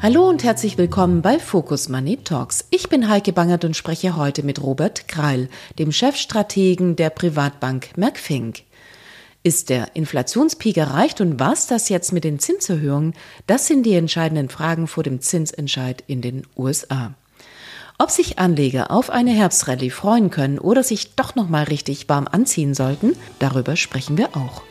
[0.00, 2.66] Hallo und herzlich willkommen bei Focus Money Talks.
[2.70, 8.62] Ich bin Heike Bangert und spreche heute mit Robert Kreil, dem Chefstrategen der Privatbank Merckfink.
[9.42, 13.14] Ist der Inflationspeak erreicht und was das jetzt mit den Zinserhöhungen?
[13.48, 17.14] Das sind die entscheidenden Fragen vor dem Zinsentscheid in den USA.
[17.98, 22.28] Ob sich Anleger auf eine Herbstrallye freuen können oder sich doch noch mal richtig warm
[22.30, 24.62] anziehen sollten, darüber sprechen wir auch.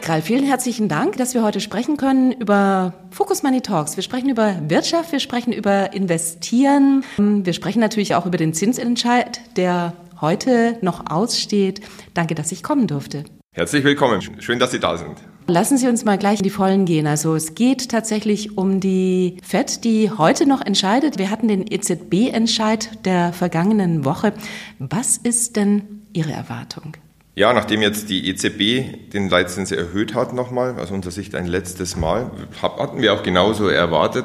[0.00, 3.96] Herr Krall, vielen herzlichen Dank, dass wir heute sprechen können über Focus Money Talks.
[3.96, 7.04] Wir sprechen über Wirtschaft, wir sprechen über Investieren.
[7.18, 9.92] Wir sprechen natürlich auch über den Zinsentscheid, der
[10.22, 11.82] heute noch aussteht.
[12.14, 13.24] Danke, dass ich kommen durfte.
[13.52, 14.22] Herzlich willkommen.
[14.40, 15.18] Schön, dass Sie da sind.
[15.46, 17.06] Lassen Sie uns mal gleich in die Vollen gehen.
[17.06, 21.18] Also es geht tatsächlich um die FED, die heute noch entscheidet.
[21.18, 24.32] Wir hatten den EZB-Entscheid der vergangenen Woche.
[24.78, 26.94] Was ist denn Ihre Erwartung?
[27.36, 31.96] Ja, nachdem jetzt die EZB den Leitzins erhöht hat nochmal, aus unserer Sicht ein letztes
[31.96, 34.24] Mal, hatten wir auch genauso erwartet,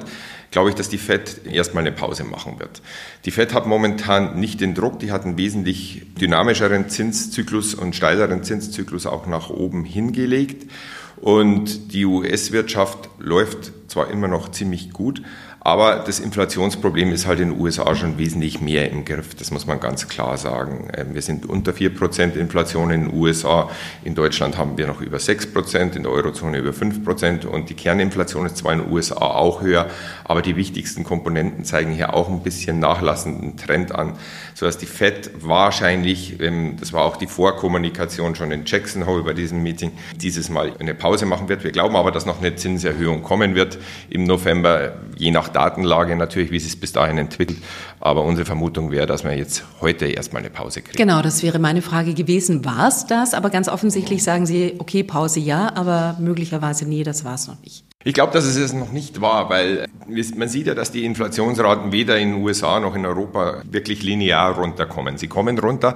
[0.50, 2.82] glaube ich, dass die FED erstmal eine Pause machen wird.
[3.26, 8.44] Die FED hat momentan nicht den Druck, die hat einen wesentlich dynamischeren Zinszyklus und steileren
[8.44, 10.72] Zinszyklus auch nach oben hingelegt.
[11.18, 15.22] Und die US-Wirtschaft läuft zwar immer noch ziemlich gut,
[15.66, 19.34] aber das Inflationsproblem ist halt in den USA schon wesentlich mehr im Griff.
[19.34, 20.90] Das muss man ganz klar sagen.
[20.96, 23.72] Ähm, wir sind unter 4% Inflation in den USA.
[24.04, 27.48] In Deutschland haben wir noch über 6%, in der Eurozone über 5%.
[27.48, 29.90] Und die Kerninflation ist zwar in den USA auch höher,
[30.24, 34.14] aber die wichtigsten Komponenten zeigen hier auch ein bisschen nachlassenden Trend an,
[34.56, 39.34] sodass die Fed wahrscheinlich, ähm, das war auch die Vorkommunikation schon in Jackson Hole bei
[39.34, 41.64] diesem Meeting, dieses Mal eine Pause machen wird.
[41.64, 43.78] Wir glauben aber, dass noch eine Zinserhöhung kommen wird
[44.10, 47.60] im November, je nach Datenlage natürlich, wie es sich bis dahin entwickelt.
[48.00, 50.98] Aber unsere Vermutung wäre, dass wir jetzt heute erstmal eine Pause kriegen.
[50.98, 52.64] Genau, das wäre meine Frage gewesen.
[52.64, 53.34] War es das?
[53.34, 57.62] Aber ganz offensichtlich sagen Sie, okay, Pause ja, aber möglicherweise nee, das war es noch
[57.62, 57.85] nicht.
[58.08, 61.92] Ich glaube, dass es es noch nicht war, weil man sieht ja, dass die Inflationsraten
[61.92, 65.18] weder in den USA noch in Europa wirklich linear runterkommen.
[65.18, 65.96] Sie kommen runter,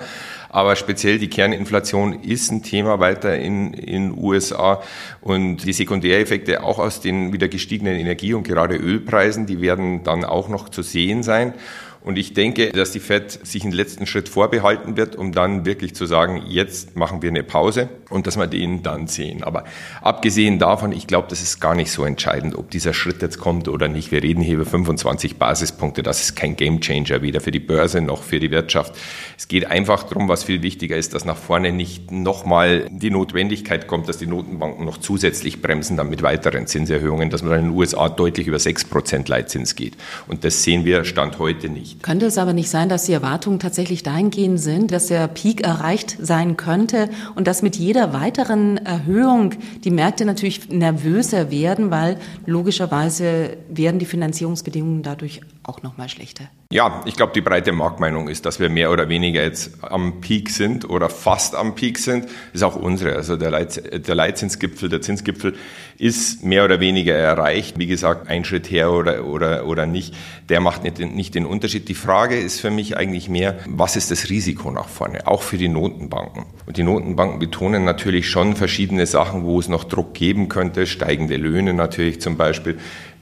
[0.49, 4.81] aber speziell die Kerninflation ist ein Thema weiter in den USA
[5.21, 10.25] und die Sekundäreffekte auch aus den wieder gestiegenen Energie- und gerade Ölpreisen, die werden dann
[10.25, 11.53] auch noch zu sehen sein.
[12.01, 15.95] Und ich denke, dass die Fed sich einen letzten Schritt vorbehalten wird, um dann wirklich
[15.95, 19.43] zu sagen, jetzt machen wir eine Pause und dass wir den dann sehen.
[19.43, 19.65] Aber
[20.01, 23.67] abgesehen davon, ich glaube, das ist gar nicht so entscheidend, ob dieser Schritt jetzt kommt
[23.67, 24.11] oder nicht.
[24.11, 26.01] Wir reden hier über 25 Basispunkte.
[26.01, 28.95] Das ist kein Gamechanger, weder für die Börse noch für die Wirtschaft.
[29.37, 33.87] Es geht einfach darum, was viel wichtiger ist, dass nach vorne nicht nochmal die Notwendigkeit
[33.87, 37.77] kommt, dass die Notenbanken noch zusätzlich bremsen, dann mit weiteren Zinserhöhungen, dass man in den
[37.77, 39.97] USA deutlich über 6 Prozent Leitzins geht.
[40.27, 42.03] Und das sehen wir Stand heute nicht nicht.
[42.03, 46.17] Könnte es aber nicht sein, dass die Erwartungen tatsächlich dahingehend sind, dass der Peak erreicht
[46.21, 53.57] sein könnte und dass mit jeder weiteren Erhöhung die Märkte natürlich nervöser werden, weil logischerweise
[53.69, 56.45] werden die Finanzierungsbedingungen dadurch auch noch mal schlechter?
[56.71, 60.51] Ja, ich glaube, die breite Marktmeinung ist, dass wir mehr oder weniger jetzt am Peak
[60.51, 62.27] sind oder fast am Peak sind.
[62.53, 63.15] Ist auch unsere.
[63.15, 65.55] Also der, Leit, der Leitzinsgipfel, der Zinsgipfel
[65.97, 67.79] ist mehr oder weniger erreicht.
[67.79, 70.13] Wie gesagt, ein Schritt her oder, oder, oder nicht,
[70.49, 71.89] der macht nicht, nicht den Unterschied.
[71.89, 75.57] Die Frage ist für mich eigentlich mehr, was ist das Risiko nach vorne, auch für
[75.57, 76.45] die Notenbanken?
[76.67, 81.37] Und die Notenbanken betonen natürlich schon verschiedene Sachen, wo es noch Druck geben könnte, steigende
[81.37, 82.77] Löhne natürlich zum Beispiel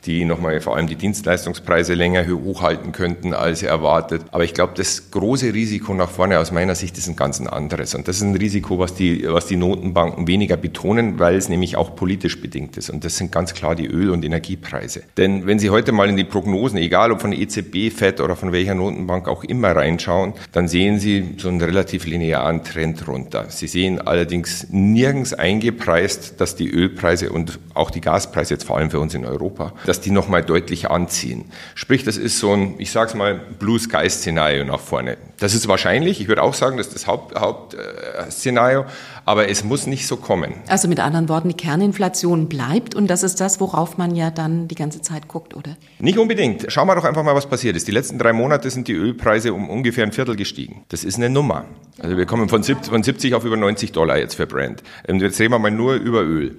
[0.07, 4.23] die nochmal vor allem die Dienstleistungspreise länger hochhalten könnten als erwartet.
[4.31, 7.93] Aber ich glaube, das große Risiko nach vorne aus meiner Sicht ist ein ganz anderes.
[7.93, 11.75] Und das ist ein Risiko, was die, was die Notenbanken weniger betonen, weil es nämlich
[11.75, 12.89] auch politisch bedingt ist.
[12.89, 15.03] Und das sind ganz klar die Öl- und Energiepreise.
[15.17, 18.51] Denn wenn Sie heute mal in die Prognosen, egal ob von EZB, FED oder von
[18.51, 23.45] welcher Notenbank auch immer reinschauen, dann sehen Sie so einen relativ linearen Trend runter.
[23.49, 28.89] Sie sehen allerdings nirgends eingepreist, dass die Ölpreise und auch die Gaspreise jetzt vor allem
[28.89, 31.45] für uns in Europa, dass die nochmal deutlich anziehen.
[31.75, 35.17] Sprich, das ist so ein, ich sag's mal, Blue Sky Szenario nach vorne.
[35.39, 39.63] Das ist wahrscheinlich, ich würde auch sagen, das ist das Hauptszenario, Haupt, äh, aber es
[39.63, 40.53] muss nicht so kommen.
[40.67, 44.67] Also mit anderen Worten, die Kerninflation bleibt und das ist das, worauf man ja dann
[44.67, 45.77] die ganze Zeit guckt, oder?
[45.99, 46.65] Nicht unbedingt.
[46.69, 47.87] Schauen wir doch einfach mal, was passiert ist.
[47.87, 50.83] Die letzten drei Monate sind die Ölpreise um ungefähr ein Viertel gestiegen.
[50.89, 51.65] Das ist eine Nummer.
[51.99, 54.83] Also wir kommen von 70 auf über 90 Dollar jetzt für Brent.
[55.07, 56.57] Und jetzt reden wir mal nur über Öl.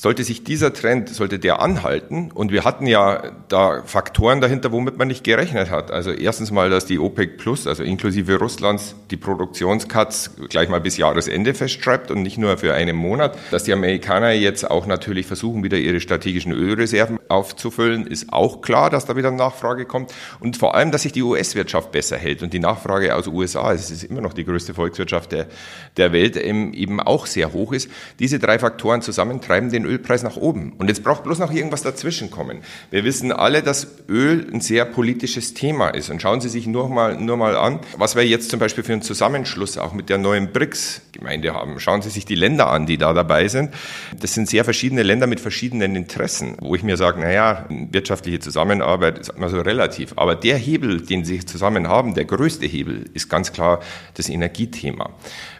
[0.00, 4.96] Sollte sich dieser Trend, sollte der anhalten, und wir hatten ja da Faktoren dahinter, womit
[4.96, 5.90] man nicht gerechnet hat.
[5.90, 10.98] Also erstens mal, dass die OPEC Plus, also inklusive Russlands, die Produktionscuts gleich mal bis
[10.98, 13.36] Jahresende festschreibt und nicht nur für einen Monat.
[13.50, 18.90] Dass die Amerikaner jetzt auch natürlich versuchen, wieder ihre strategischen Ölreserven aufzufüllen, ist auch klar,
[18.90, 20.14] dass da wieder Nachfrage kommt.
[20.38, 23.72] Und vor allem, dass sich die US-Wirtschaft besser hält und die Nachfrage aus den USA,
[23.72, 25.48] es ist immer noch die größte Volkswirtschaft der,
[25.96, 27.90] der Welt, eben auch sehr hoch ist.
[28.20, 30.72] Diese drei Faktoren zusammen treiben den Ölpreis nach oben.
[30.78, 32.58] Und jetzt braucht bloß noch irgendwas dazwischen kommen.
[32.90, 36.10] Wir wissen alle, dass Öl ein sehr politisches Thema ist.
[36.10, 38.92] Und schauen Sie sich nur mal, nur mal an, was wir jetzt zum Beispiel für
[38.92, 41.80] einen Zusammenschluss auch mit der neuen BRICS-Gemeinde haben.
[41.80, 43.74] Schauen Sie sich die Länder an, die da dabei sind.
[44.20, 49.18] Das sind sehr verschiedene Länder mit verschiedenen Interessen, wo ich mir sage, naja, wirtschaftliche Zusammenarbeit
[49.18, 50.12] ist immer so relativ.
[50.16, 53.80] Aber der Hebel, den sie zusammen haben, der größte Hebel, ist ganz klar
[54.14, 55.10] das Energiethema.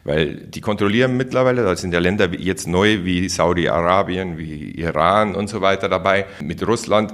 [0.09, 5.51] Weil die kontrollieren mittlerweile, da sind ja Länder jetzt neu wie Saudi-Arabien, wie Iran und
[5.51, 7.13] so weiter dabei, mit Russland,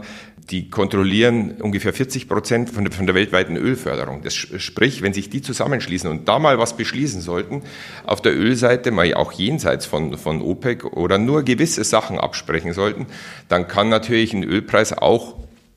[0.49, 4.23] die kontrollieren ungefähr 40 Prozent von der, von der weltweiten Ölförderung.
[4.23, 7.62] Das sprich, wenn sich die zusammenschließen und da mal was beschließen sollten,
[8.06, 13.06] auf der Ölseite, mal auch jenseits von, von OPEC oder nur gewisse Sachen absprechen sollten,
[13.49, 15.35] dann kann natürlich ein Ölpreis auch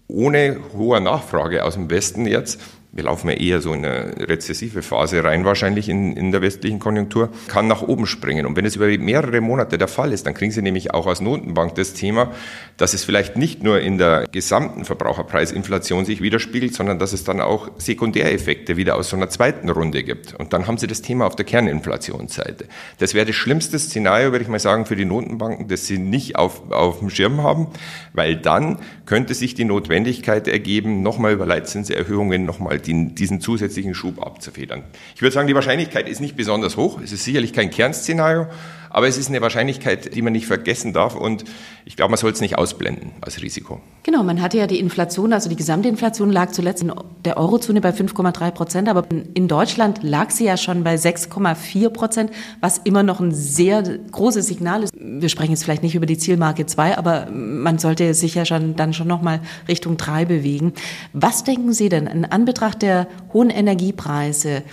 [0.08, 2.62] ohne hoher Nachfrage aus dem Westen jetzt
[2.98, 6.80] wir laufen ja eher so in eine rezessive Phase rein, wahrscheinlich in, in der westlichen
[6.80, 8.48] Konjunktur, kann nach oben springen.
[8.48, 11.22] Und wenn es über mehrere Monate der Fall ist, dann kriegen Sie nämlich auch als
[11.22, 12.32] Notenbank das Thema,
[12.76, 17.40] dass es vielleicht nicht nur in der gesamten Verbraucherpreisinflation sich widerspiegelt, sondern dass es dann
[17.40, 20.34] auch Sekundäreffekte wieder aus so einer zweiten Runde gibt.
[20.34, 22.66] Und dann haben Sie das Thema auf der Kerninflationsseite.
[22.98, 26.36] Das wäre das schlimmste Szenario, würde ich mal sagen, für die Notenbanken, das sie nicht
[26.36, 27.68] auf, auf dem Schirm haben,
[28.14, 34.22] weil dann könnte sich die Notwendigkeit ergeben, nochmal über Leitzinserhöhungen nochmal den, diesen zusätzlichen Schub
[34.26, 34.84] abzufedern.
[35.16, 37.00] Ich würde sagen, die Wahrscheinlichkeit ist nicht besonders hoch.
[37.02, 38.48] Es ist sicherlich kein Kernszenario,
[38.90, 41.44] aber es ist eine Wahrscheinlichkeit, die man nicht vergessen darf und
[41.86, 43.82] ich glaube, man soll es nicht ausblenden als Risiko.
[44.04, 46.94] Genau, man hatte ja die Inflation, also die gesamte Inflation lag zuletzt in
[47.26, 52.32] der Eurozone bei 5,3 Prozent, aber in Deutschland lag sie ja schon bei 6,4 Prozent,
[52.62, 54.94] was immer noch ein sehr großes Signal ist.
[54.98, 58.76] Wir sprechen jetzt vielleicht nicht über die Zielmarke 2, aber man sollte sich ja schon
[58.76, 60.74] dann schon nochmal Richtung 3 bewegen.
[61.14, 64.64] Was denken Sie denn in Anbetracht der hohen Energiepreise?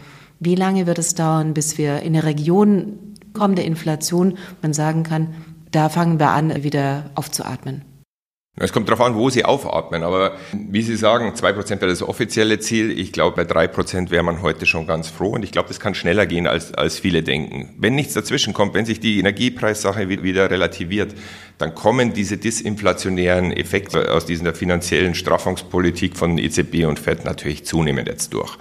[0.40, 5.34] Wie lange wird es dauern, bis wir in der Region kommende Inflation man sagen kann,
[5.70, 7.82] da fangen wir an, wieder aufzuatmen.
[8.56, 12.04] Es kommt darauf an, wo Sie aufatmen, aber wie Sie sagen, zwei Prozent wäre das
[12.04, 12.96] offizielle Ziel.
[12.96, 15.80] Ich glaube, bei drei Prozent wäre man heute schon ganz froh und ich glaube, das
[15.80, 17.74] kann schneller gehen, als, als viele denken.
[17.78, 21.16] Wenn nichts dazwischen kommt, wenn sich die Energiepreissache wieder relativiert,
[21.58, 28.08] dann kommen diese disinflationären Effekte aus dieser finanziellen Straffungspolitik von EZB und FED natürlich zunehmend
[28.08, 28.56] jetzt durch.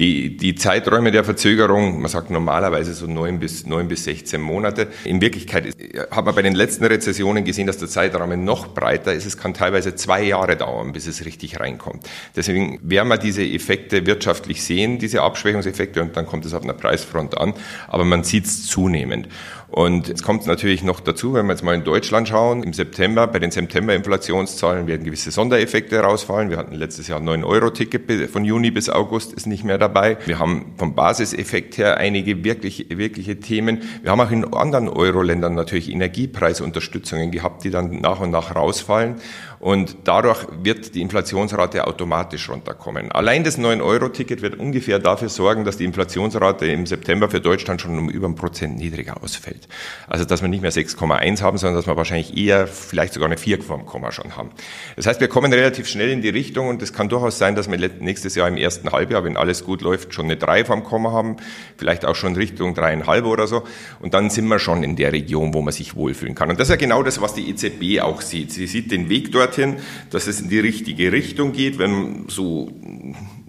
[0.00, 4.88] Die, die Zeiträume der Verzögerung, man sagt normalerweise so neun bis, neun bis 16 Monate.
[5.04, 5.74] In Wirklichkeit
[6.10, 9.23] hat man bei den letzten Rezessionen gesehen, dass der Zeitraum noch breiter ist.
[9.24, 12.08] Es kann teilweise zwei Jahre dauern, bis es richtig reinkommt.
[12.36, 16.74] Deswegen werden wir diese Effekte wirtschaftlich sehen, diese Abschwächungseffekte, und dann kommt es auf einer
[16.74, 17.54] Preisfront an.
[17.88, 19.28] Aber man sieht es zunehmend.
[19.74, 23.26] Und jetzt kommt natürlich noch dazu, wenn wir jetzt mal in Deutschland schauen, im September,
[23.26, 26.48] bei den September-Inflationszahlen werden gewisse Sondereffekte herausfallen.
[26.48, 30.16] Wir hatten letztes Jahr ein 9-Euro-Ticket von Juni bis August, ist nicht mehr dabei.
[30.26, 33.82] Wir haben vom Basiseffekt her einige wirklich, wirkliche Themen.
[34.02, 39.16] Wir haben auch in anderen Euro-Ländern natürlich Energiepreisunterstützungen gehabt, die dann nach und nach rausfallen.
[39.64, 43.10] Und dadurch wird die Inflationsrate automatisch runterkommen.
[43.10, 47.98] Allein das 9-Euro-Ticket wird ungefähr dafür sorgen, dass die Inflationsrate im September für Deutschland schon
[47.98, 49.66] um über ein Prozent niedriger ausfällt.
[50.06, 53.38] Also dass wir nicht mehr 6,1 haben, sondern dass wir wahrscheinlich eher vielleicht sogar eine
[53.38, 54.50] 4 vom Komma schon haben.
[54.96, 57.70] Das heißt, wir kommen relativ schnell in die Richtung und es kann durchaus sein, dass
[57.70, 61.12] wir nächstes Jahr im ersten Halbjahr, wenn alles gut läuft, schon eine 3 vom Komma
[61.12, 61.38] haben,
[61.78, 63.62] vielleicht auch schon Richtung dreieinhalb oder so.
[64.00, 66.50] Und dann sind wir schon in der Region, wo man sich wohlfühlen kann.
[66.50, 68.52] Und das ist ja genau das, was die EZB auch sieht.
[68.52, 69.76] Sie sieht den Weg dort dorthin,
[70.10, 72.70] dass es in die richtige Richtung geht, wenn so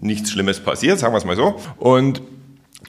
[0.00, 1.56] nichts Schlimmes passiert, sagen wir es mal so.
[1.78, 2.22] Und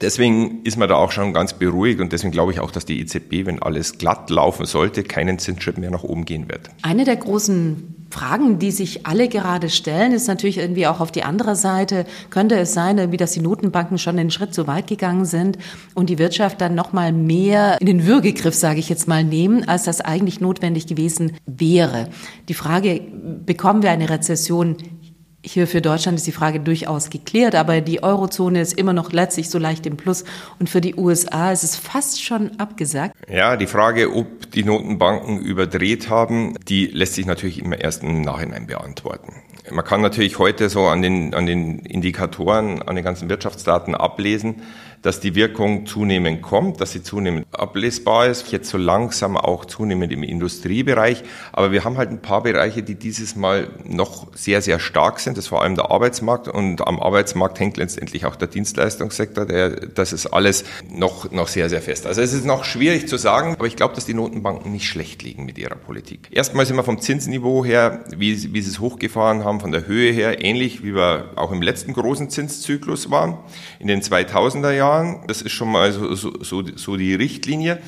[0.00, 3.00] Deswegen ist man da auch schon ganz beruhigt und deswegen glaube ich auch, dass die
[3.00, 6.70] EZB, wenn alles glatt laufen sollte, keinen Zinsschritt mehr nach oben gehen wird.
[6.82, 11.24] Eine der großen Fragen, die sich alle gerade stellen, ist natürlich irgendwie auch auf die
[11.24, 15.26] andere Seite, könnte es sein, irgendwie, dass die Notenbanken schon einen Schritt zu weit gegangen
[15.26, 15.58] sind
[15.94, 19.68] und die Wirtschaft dann noch mal mehr in den Würgegriff, sage ich jetzt mal, nehmen,
[19.68, 22.08] als das eigentlich notwendig gewesen wäre.
[22.48, 23.02] Die Frage,
[23.44, 24.76] bekommen wir eine Rezession
[25.44, 29.50] hier für Deutschland ist die Frage durchaus geklärt, aber die Eurozone ist immer noch letztlich
[29.50, 30.24] so leicht im Plus
[30.58, 33.14] und für die USA ist es fast schon abgesagt.
[33.30, 38.22] Ja, die Frage, ob die Notenbanken überdreht haben, die lässt sich natürlich immer erst im
[38.22, 39.32] Nachhinein beantworten.
[39.70, 44.62] Man kann natürlich heute so an den, an den Indikatoren, an den ganzen Wirtschaftsdaten ablesen,
[45.02, 50.12] dass die Wirkung zunehmend kommt, dass sie zunehmend ablesbar ist, jetzt so langsam auch zunehmend
[50.12, 51.22] im Industriebereich.
[51.52, 55.36] Aber wir haben halt ein paar Bereiche, die dieses Mal noch sehr, sehr stark sind.
[55.36, 59.46] Das ist vor allem der Arbeitsmarkt und am Arbeitsmarkt hängt letztendlich auch der Dienstleistungssektor.
[59.46, 62.06] Der, das ist alles noch, noch sehr, sehr fest.
[62.06, 65.22] Also es ist noch schwierig zu sagen, aber ich glaube, dass die Notenbanken nicht schlecht
[65.22, 66.28] liegen mit ihrer Politik.
[66.32, 70.12] Erstmal sind wir vom Zinsniveau her, wie, wie sie es hochgefahren haben, von der Höhe
[70.12, 73.38] her, ähnlich wie wir auch im letzten großen Zinszyklus waren,
[73.78, 74.88] in den 2000er Jahren.
[74.88, 75.26] Jahren.
[75.26, 77.78] Das ist schon mal so, so, so, so die Richtlinie.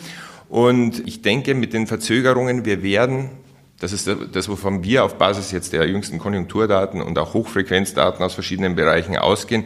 [0.49, 3.31] Und ich denke, mit den Verzögerungen, wir werden
[3.79, 8.35] das ist das, wovon wir auf Basis jetzt der jüngsten Konjunkturdaten und auch Hochfrequenzdaten aus
[8.35, 9.65] verschiedenen Bereichen ausgehen.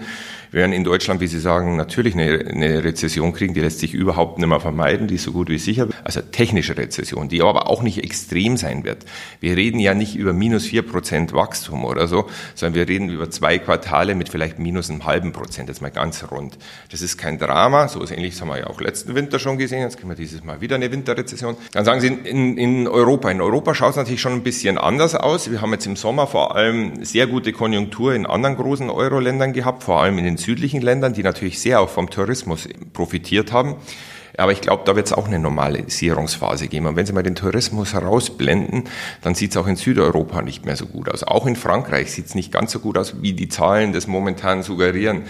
[0.54, 3.92] Wir werden in Deutschland, wie Sie sagen, natürlich eine, eine Rezession kriegen, die lässt sich
[3.92, 5.88] überhaupt nicht mehr vermeiden, die ist so gut wie sicher.
[6.04, 8.98] Also technische Rezession, die aber auch nicht extrem sein wird.
[9.40, 13.28] Wir reden ja nicht über minus vier Prozent Wachstum oder so, sondern wir reden über
[13.30, 16.56] zwei Quartale mit vielleicht minus einem halben Prozent, jetzt mal ganz rund.
[16.92, 19.58] Das ist kein Drama, so ist ähnlich, das haben wir ja auch letzten Winter schon
[19.58, 21.56] gesehen, jetzt kriegen wir dieses Mal wieder eine Winterrezession.
[21.72, 25.16] Dann sagen Sie, in, in Europa, in Europa schaut es natürlich schon ein bisschen anders
[25.16, 25.50] aus.
[25.50, 29.82] Wir haben jetzt im Sommer vor allem sehr gute Konjunktur in anderen großen Euro-Ländern gehabt,
[29.82, 33.76] vor allem in den südlichen Ländern, die natürlich sehr auch vom Tourismus profitiert haben.
[34.36, 36.86] Aber ich glaube, da wird es auch eine Normalisierungsphase geben.
[36.86, 38.84] Und wenn Sie mal den Tourismus herausblenden,
[39.22, 41.22] dann sieht es auch in Südeuropa nicht mehr so gut aus.
[41.22, 44.62] Auch in Frankreich sieht es nicht ganz so gut aus, wie die Zahlen das momentan
[44.62, 45.22] suggerieren.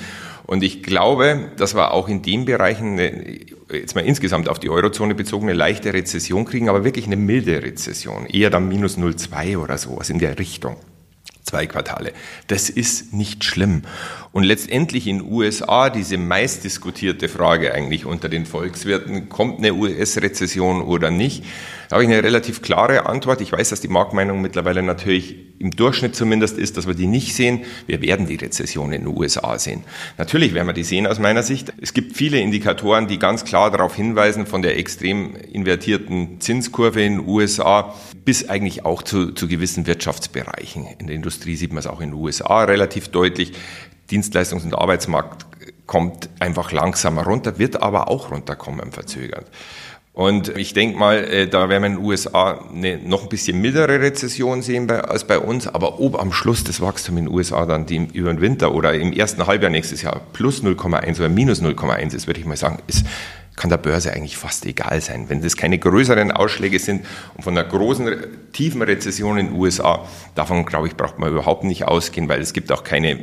[0.47, 3.41] Und ich glaube, dass wir auch in den Bereichen eine,
[3.73, 7.63] jetzt mal insgesamt auf die Eurozone bezogen eine leichte Rezession kriegen, aber wirklich eine milde
[7.63, 8.27] Rezession.
[8.27, 10.77] Eher dann minus 0,2 oder sowas in der Richtung
[11.45, 12.13] zwei Quartale.
[12.49, 13.83] Das ist nicht schlimm.
[14.35, 21.13] Und letztendlich in USA diese meistdiskutierte Frage eigentlich unter den Volkswirten, kommt eine US-Rezession oder
[21.13, 21.45] nicht?
[21.89, 23.41] Da habe ich eine relativ klare Antwort.
[23.41, 27.37] Ich weiß, dass die Marktmeinung mittlerweile natürlich im Durchschnitt zumindest ist, dass wir die nicht
[27.37, 27.61] sehen.
[27.87, 29.85] Wir werden die Rezession in den USA sehen.
[30.19, 31.73] Natürlich werden wir die sehen aus meiner Sicht.
[31.81, 37.19] Es gibt viele Indikatoren, die ganz klar darauf hinweisen, von der extrem invertierten Zinskurve in
[37.19, 40.89] den USA bis eigentlich auch zu, zu gewissen Wirtschaftsbereichen.
[40.99, 43.53] In der Industrie sieht man es auch in den USA relativ deutlich.
[44.15, 45.47] Dienstleistungs- und Arbeitsmarkt
[45.87, 49.47] kommt einfach langsamer runter, wird aber auch runterkommen verzögert.
[50.15, 53.61] Und ich denke mal, äh, da werden wir in den USA eine noch ein bisschen
[53.61, 55.67] mildere Rezession sehen als bei uns.
[55.67, 58.95] Aber ob am Schluss das Wachstum in den USA dann die über den Winter oder
[58.95, 62.79] im ersten Halbjahr nächstes Jahr plus 0,1 oder minus 0,1 ist, würde ich mal sagen,
[62.87, 63.05] ist
[63.57, 65.29] kann der Börse eigentlich fast egal sein.
[65.29, 67.07] Wenn das keine größeren Ausschläge sind
[67.37, 68.17] und von einer großen,
[68.53, 70.05] tiefen Rezession in den USA,
[70.35, 73.23] davon, glaube ich, braucht man überhaupt nicht ausgehen, weil es gibt auch keine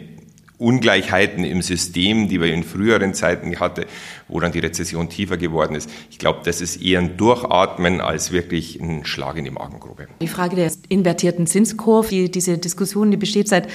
[0.61, 3.87] Ungleichheiten im System, die wir in früheren Zeiten hatte,
[4.27, 5.89] wo dann die Rezession tiefer geworden ist.
[6.11, 10.07] Ich glaube, das ist eher ein Durchatmen als wirklich ein Schlag in die Magengrube.
[10.21, 13.67] Die Frage der invertierten Zinskurve, die, diese Diskussion, die besteht seit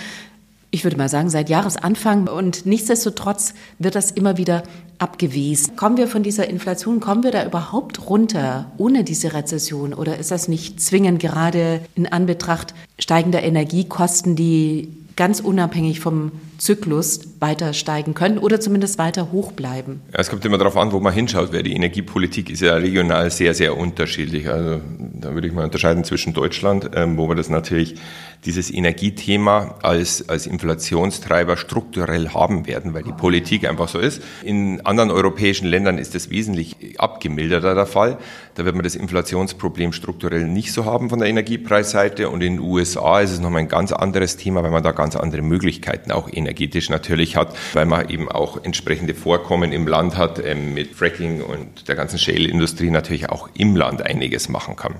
[0.73, 2.29] ich würde mal sagen, seit Jahresanfang.
[2.29, 4.63] Und nichtsdestotrotz wird das immer wieder
[4.99, 5.77] abgewiesen.
[5.77, 9.95] Kommen wir von dieser Inflation, kommen wir da überhaupt runter ohne diese Rezession?
[9.95, 17.21] Oder ist das nicht zwingend gerade in Anbetracht steigender Energiekosten, die ganz unabhängig vom Zyklus
[17.41, 20.01] weiter steigen können oder zumindest weiter hoch bleiben.
[20.13, 23.31] Ja, es kommt immer darauf an, wo man hinschaut, weil die Energiepolitik ist ja regional
[23.31, 24.49] sehr, sehr unterschiedlich.
[24.49, 27.97] Also da würde ich mal unterscheiden zwischen Deutschland, ähm, wo wir das natürlich
[28.45, 34.23] dieses Energiethema als, als Inflationstreiber strukturell haben werden, weil die Politik einfach so ist.
[34.43, 38.19] In anderen europäischen Ländern ist das wesentlich abgemilderter der Fall.
[38.55, 42.29] Da wird man das Inflationsproblem strukturell nicht so haben von der Energiepreisseite.
[42.29, 45.17] Und in den USA ist es nochmal ein ganz anderes Thema, weil man da ganz
[45.17, 50.39] andere Möglichkeiten auch energetisch natürlich hat, weil man eben auch entsprechende Vorkommen im Land hat,
[50.45, 54.95] ähm, mit Fracking und der ganzen Shale-Industrie natürlich auch im Land einiges machen kann.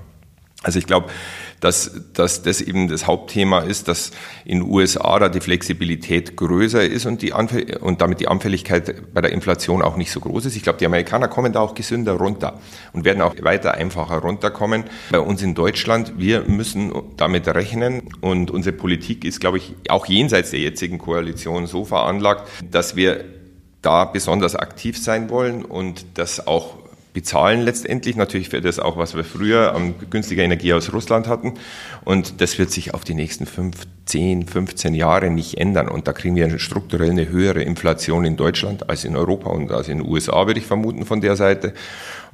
[0.63, 1.09] Also ich glaube,
[1.59, 4.11] dass, dass das eben das Hauptthema ist, dass
[4.45, 9.21] in den USA da die Flexibilität größer ist und, die und damit die Anfälligkeit bei
[9.21, 10.55] der Inflation auch nicht so groß ist.
[10.55, 12.59] Ich glaube, die Amerikaner kommen da auch gesünder runter
[12.93, 14.83] und werden auch weiter einfacher runterkommen.
[15.11, 20.05] Bei uns in Deutschland, wir müssen damit rechnen und unsere Politik ist, glaube ich, auch
[20.05, 23.25] jenseits der jetzigen Koalition so veranlagt, dass wir
[23.81, 26.86] da besonders aktiv sein wollen und das auch
[27.17, 28.15] bezahlen letztendlich.
[28.15, 31.53] Natürlich für das auch, was wir früher an günstiger Energie aus Russland hatten.
[32.05, 35.89] Und das wird sich auf die nächsten 5, 10, 15 Jahre nicht ändern.
[35.89, 39.87] Und da kriegen wir strukturell eine höhere Inflation in Deutschland als in Europa und als
[39.87, 41.73] in den USA, würde ich vermuten, von der Seite.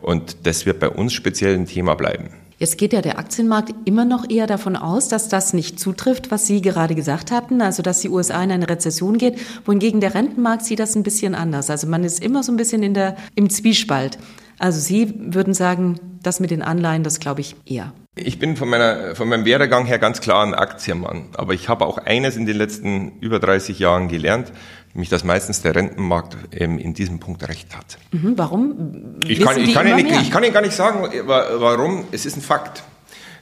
[0.02, 2.32] Und das wird bei uns speziell ein Thema bleiben.
[2.60, 6.46] Jetzt geht ja der Aktienmarkt immer noch eher davon aus, dass das nicht zutrifft, was
[6.46, 10.66] Sie gerade gesagt hatten, also dass die USA in eine Rezession geht, wohingegen der Rentenmarkt
[10.66, 11.70] sieht das ein bisschen anders.
[11.70, 14.18] Also man ist immer so ein bisschen in der, im Zwiespalt.
[14.60, 17.94] Also Sie würden sagen, das mit den Anleihen, das glaube ich eher.
[18.16, 21.30] Ich bin von, meiner, von meinem Werdegang her ganz klar ein Aktienmann.
[21.34, 24.52] Aber ich habe auch eines in den letzten über 30 Jahren gelernt,
[24.94, 27.98] nämlich dass meistens der Rentenmarkt ähm, in diesem Punkt recht hat.
[28.12, 29.16] Mhm, warum?
[29.28, 32.06] Ich kann, ich, kann Ihnen, ich kann Ihnen gar nicht sagen, warum.
[32.12, 32.84] Es ist ein Fakt.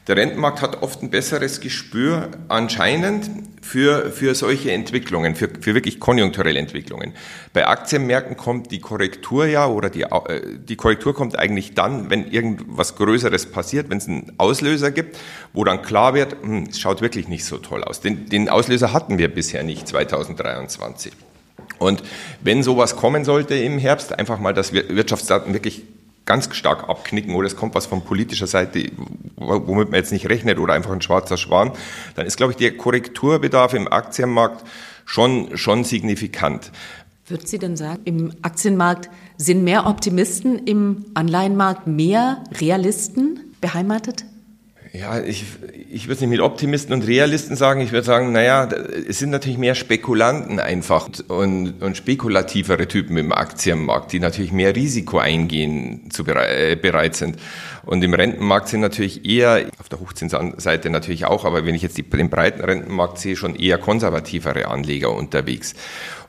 [0.07, 3.29] Der Rentenmarkt hat oft ein besseres Gespür anscheinend
[3.61, 7.13] für, für solche Entwicklungen, für, für wirklich konjunkturelle Entwicklungen.
[7.53, 12.31] Bei Aktienmärkten kommt die Korrektur ja oder die, äh, die Korrektur kommt eigentlich dann, wenn
[12.31, 15.19] irgendwas Größeres passiert, wenn es einen Auslöser gibt,
[15.53, 18.01] wo dann klar wird, hm, es schaut wirklich nicht so toll aus.
[18.01, 21.13] Den, den Auslöser hatten wir bisher nicht 2023.
[21.77, 22.01] Und
[22.41, 25.83] wenn sowas kommen sollte im Herbst, einfach mal, dass Wirtschaftsdaten wirklich
[26.31, 28.89] ganz stark abknicken oder es kommt was von politischer Seite,
[29.35, 31.73] womit man jetzt nicht rechnet oder einfach ein schwarzer Schwan,
[32.15, 34.63] dann ist, glaube ich, der Korrekturbedarf im Aktienmarkt
[35.03, 36.71] schon, schon signifikant.
[37.27, 44.23] Würden Sie denn sagen, im Aktienmarkt sind mehr Optimisten, im Anleihenmarkt mehr Realisten beheimatet?
[44.93, 45.45] Ja, ich,
[45.89, 47.79] ich würde nicht mit Optimisten und Realisten sagen.
[47.79, 48.67] Ich würde sagen, naja,
[49.07, 54.75] es sind natürlich mehr Spekulanten einfach und, und spekulativere Typen im Aktienmarkt, die natürlich mehr
[54.75, 57.37] Risiko eingehen zu bereit, äh, bereit sind.
[57.85, 61.97] Und im Rentenmarkt sind natürlich eher, auf der Hochzinsseite natürlich auch, aber wenn ich jetzt
[61.97, 65.73] die, den breiten Rentenmarkt sehe, schon eher konservativere Anleger unterwegs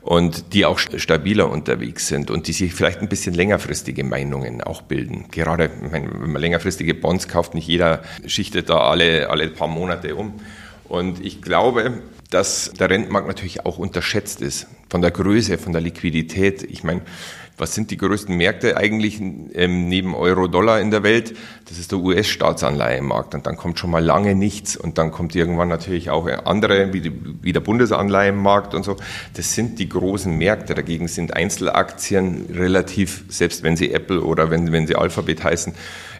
[0.03, 4.81] und die auch stabiler unterwegs sind und die sich vielleicht ein bisschen längerfristige Meinungen auch
[4.81, 5.25] bilden.
[5.31, 10.33] Gerade wenn man längerfristige Bonds kauft, nicht jeder schichtet da alle, alle paar Monate um.
[10.89, 15.81] Und ich glaube, dass der Rentenmarkt natürlich auch unterschätzt ist von der Größe, von der
[15.81, 16.63] Liquidität.
[16.63, 17.01] Ich meine,
[17.57, 21.35] was sind die größten Märkte eigentlich ähm, neben Euro-Dollar in der Welt?
[21.69, 23.35] Das ist der US-Staatsanleihenmarkt.
[23.35, 24.75] Und dann kommt schon mal lange nichts.
[24.75, 28.97] Und dann kommt irgendwann natürlich auch andere, wie, die, wie der Bundesanleihenmarkt und so.
[29.35, 30.73] Das sind die großen Märkte.
[30.73, 35.73] Dagegen sind Einzelaktien relativ, selbst wenn sie Apple oder wenn, wenn sie Alphabet heißen,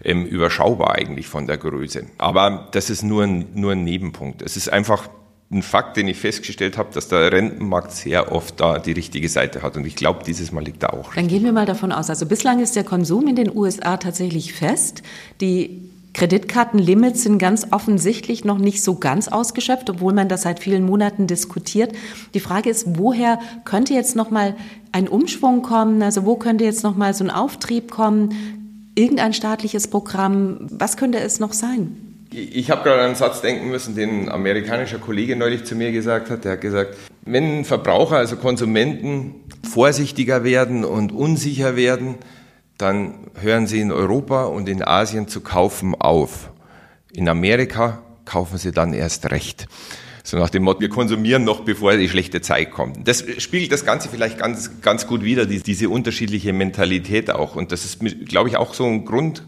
[0.04, 2.06] ähm, überschaubar eigentlich von der Größe.
[2.20, 4.44] Aber das ist nur ein, nur ein Nebenpunkt.
[4.44, 5.10] Es ist einfach
[5.52, 9.62] ein Fakt, den ich festgestellt habe, dass der Rentenmarkt sehr oft da die richtige Seite
[9.62, 9.78] hat.
[9.78, 11.14] Und ich glaube, dieses Mal liegt da auch.
[11.14, 12.10] Dann gehen wir mal davon aus.
[12.10, 15.04] Also bislang ist der Konsum in den USA tatsächlich fest.
[15.42, 20.86] Die Kreditkartenlimits sind ganz offensichtlich noch nicht so ganz ausgeschöpft, obwohl man das seit vielen
[20.86, 21.92] Monaten diskutiert.
[22.34, 24.56] Die Frage ist, woher könnte jetzt noch mal
[24.92, 26.02] ein Umschwung kommen?
[26.04, 28.30] Also wo könnte jetzt noch mal so ein Auftrieb kommen?
[28.96, 30.68] Irgendein staatliches Programm?
[30.70, 31.98] Was könnte es noch sein?
[32.36, 35.92] Ich habe gerade an einen Satz denken müssen, den ein amerikanischer Kollege neulich zu mir
[35.92, 36.46] gesagt hat.
[36.46, 39.36] Der hat gesagt, wenn Verbraucher, also Konsumenten,
[39.70, 42.16] vorsichtiger werden und unsicher werden,
[42.80, 46.52] dann hören sie in Europa und in Asien zu kaufen auf.
[47.12, 49.68] In Amerika kaufen sie dann erst recht.
[50.24, 53.08] So nach dem Motto, wir konsumieren noch, bevor die schlechte Zeit kommt.
[53.08, 57.56] Das spiegelt das Ganze vielleicht ganz, ganz gut wider, diese unterschiedliche Mentalität auch.
[57.56, 59.44] Und das ist, glaube ich, auch so ein Grund,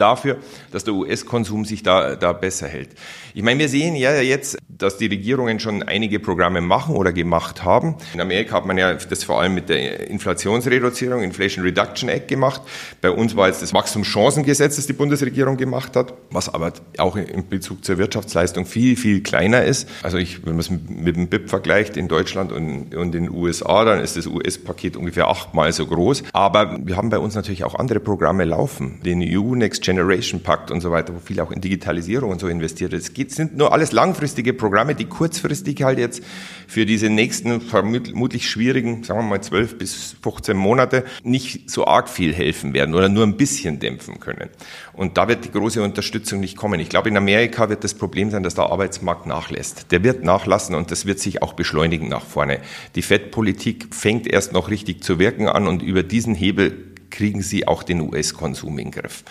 [0.00, 0.38] dafür,
[0.72, 2.90] dass der US-Konsum sich da, da besser hält.
[3.34, 7.64] Ich meine, wir sehen ja jetzt, dass die Regierungen schon einige Programme machen oder gemacht
[7.64, 7.96] haben.
[8.14, 12.62] In Amerika hat man ja das vor allem mit der Inflationsreduzierung, Inflation Reduction Act gemacht.
[13.00, 17.48] Bei uns war jetzt das Wachstumschancengesetz, das die Bundesregierung gemacht hat, was aber auch in
[17.48, 19.88] Bezug zur Wirtschaftsleistung viel, viel kleiner ist.
[20.02, 23.30] Also ich, wenn man es mit dem BIP vergleicht in Deutschland und, und in den
[23.30, 26.24] USA, dann ist das US-Paket ungefähr achtmal so groß.
[26.32, 29.00] Aber wir haben bei uns natürlich auch andere Programme laufen.
[29.04, 32.48] Den EU Next Generation Pakt und so weiter, wo viel auch in Digitalisierung und so
[32.48, 33.18] investiert ist.
[33.18, 36.22] Es sind nur alles langfristige Programme, die kurzfristig halt jetzt
[36.66, 42.08] für diese nächsten vermutlich schwierigen, sagen wir mal 12 bis 15 Monate nicht so arg
[42.08, 44.48] viel helfen werden oder nur ein bisschen dämpfen können.
[44.92, 46.78] Und da wird die große Unterstützung nicht kommen.
[46.78, 49.90] Ich glaube, in Amerika wird das Problem sein, dass der Arbeitsmarkt nachlässt.
[49.90, 52.60] Der wird nachlassen und das wird sich auch beschleunigen nach vorne.
[52.94, 57.66] Die Fettpolitik fängt erst noch richtig zu wirken an und über diesen Hebel kriegen sie
[57.66, 59.24] auch den US-Konsum in den Griff.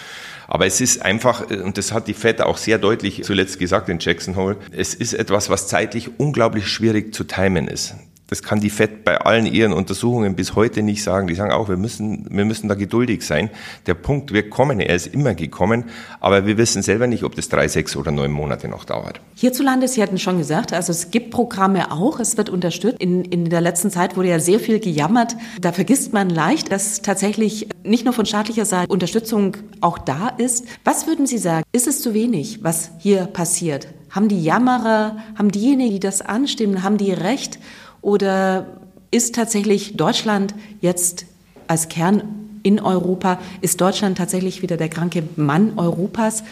[0.48, 4.00] Aber es ist einfach, und das hat die FED auch sehr deutlich zuletzt gesagt in
[4.00, 7.96] Jackson Hole, es ist etwas, was zeitlich unglaublich schwierig zu timen ist.
[8.30, 11.28] Das kann die FED bei allen ihren Untersuchungen bis heute nicht sagen.
[11.28, 13.50] Die sagen auch, wir müssen, wir müssen da geduldig sein.
[13.88, 15.86] Der Punkt wird kommen, er ist immer gekommen,
[16.20, 19.20] aber wir wissen selber nicht, ob das drei, sechs oder neun Monate noch dauert.
[19.36, 23.02] Hierzulande, Sie hatten schon gesagt, also es gibt Programme auch, es wird unterstützt.
[23.02, 25.36] In, in der letzten Zeit wurde ja sehr viel gejammert.
[25.60, 30.66] Da vergisst man leicht, dass tatsächlich nicht nur von staatlicher Seite Unterstützung auch da ist.
[30.84, 31.64] Was würden Sie sagen?
[31.72, 33.88] Ist es zu wenig, was hier passiert?
[34.12, 37.60] Haben die Jammerer, haben diejenigen, die das anstimmen, haben die recht?
[38.02, 38.82] Oder
[39.12, 41.26] ist tatsächlich Deutschland jetzt
[41.68, 42.24] als Kern
[42.64, 46.44] in Europa, ist Deutschland tatsächlich wieder der kranke Mann Europas?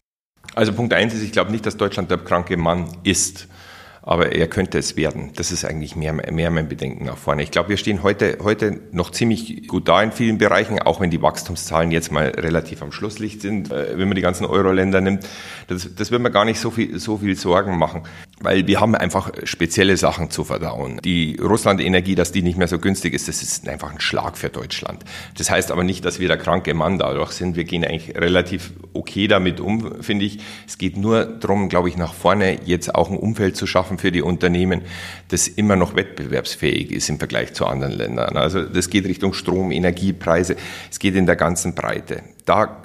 [0.56, 3.48] Also Punkt eins ist, ich glaube nicht, dass Deutschland der kranke Mann ist
[4.08, 5.32] aber er könnte es werden.
[5.36, 7.44] Das ist eigentlich mehr, mehr mein Bedenken nach vorne.
[7.44, 11.10] Ich glaube, wir stehen heute, heute noch ziemlich gut da in vielen Bereichen, auch wenn
[11.10, 15.28] die Wachstumszahlen jetzt mal relativ am Schlusslicht sind, äh, wenn man die ganzen Euro-Länder nimmt.
[15.68, 18.04] Das, das wird mir gar nicht so viel, so viel Sorgen machen,
[18.40, 21.02] weil wir haben einfach spezielle Sachen zu verdauen.
[21.04, 24.48] Die Russland-Energie, dass die nicht mehr so günstig ist, das ist einfach ein Schlag für
[24.48, 25.04] Deutschland.
[25.38, 27.58] Das heißt aber nicht, dass wir der kranke Mann dadurch sind.
[27.58, 30.40] Wir gehen eigentlich relativ okay damit um, finde ich.
[30.66, 34.12] Es geht nur darum, glaube ich, nach vorne jetzt auch ein Umfeld zu schaffen, für
[34.12, 34.82] die Unternehmen,
[35.30, 38.38] das immer noch wettbewerbsfähig ist im Vergleich zu anderen Ländern.
[38.38, 40.56] Also das geht Richtung Strom, Energiepreise,
[40.90, 42.24] es geht in der ganzen Breite.
[42.46, 42.84] Da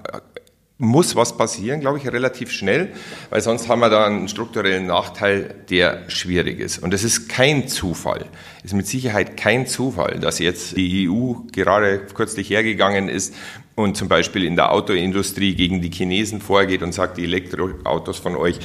[0.82, 2.88] muss was passieren, glaube ich, relativ schnell,
[3.30, 6.78] weil sonst haben wir da einen strukturellen Nachteil, der schwierig ist.
[6.78, 8.26] Und es ist kein Zufall,
[8.58, 13.32] es ist mit Sicherheit kein Zufall, dass jetzt die EU gerade kürzlich hergegangen ist
[13.74, 18.36] und zum Beispiel in der Autoindustrie gegen die Chinesen vorgeht und sagt, die Elektroautos von
[18.36, 18.58] euch,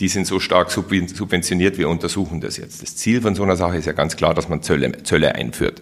[0.00, 2.82] die sind so stark subventioniert, wir untersuchen das jetzt.
[2.82, 5.80] Das Ziel von so einer Sache ist ja ganz klar, dass man Zölle, Zölle einführt.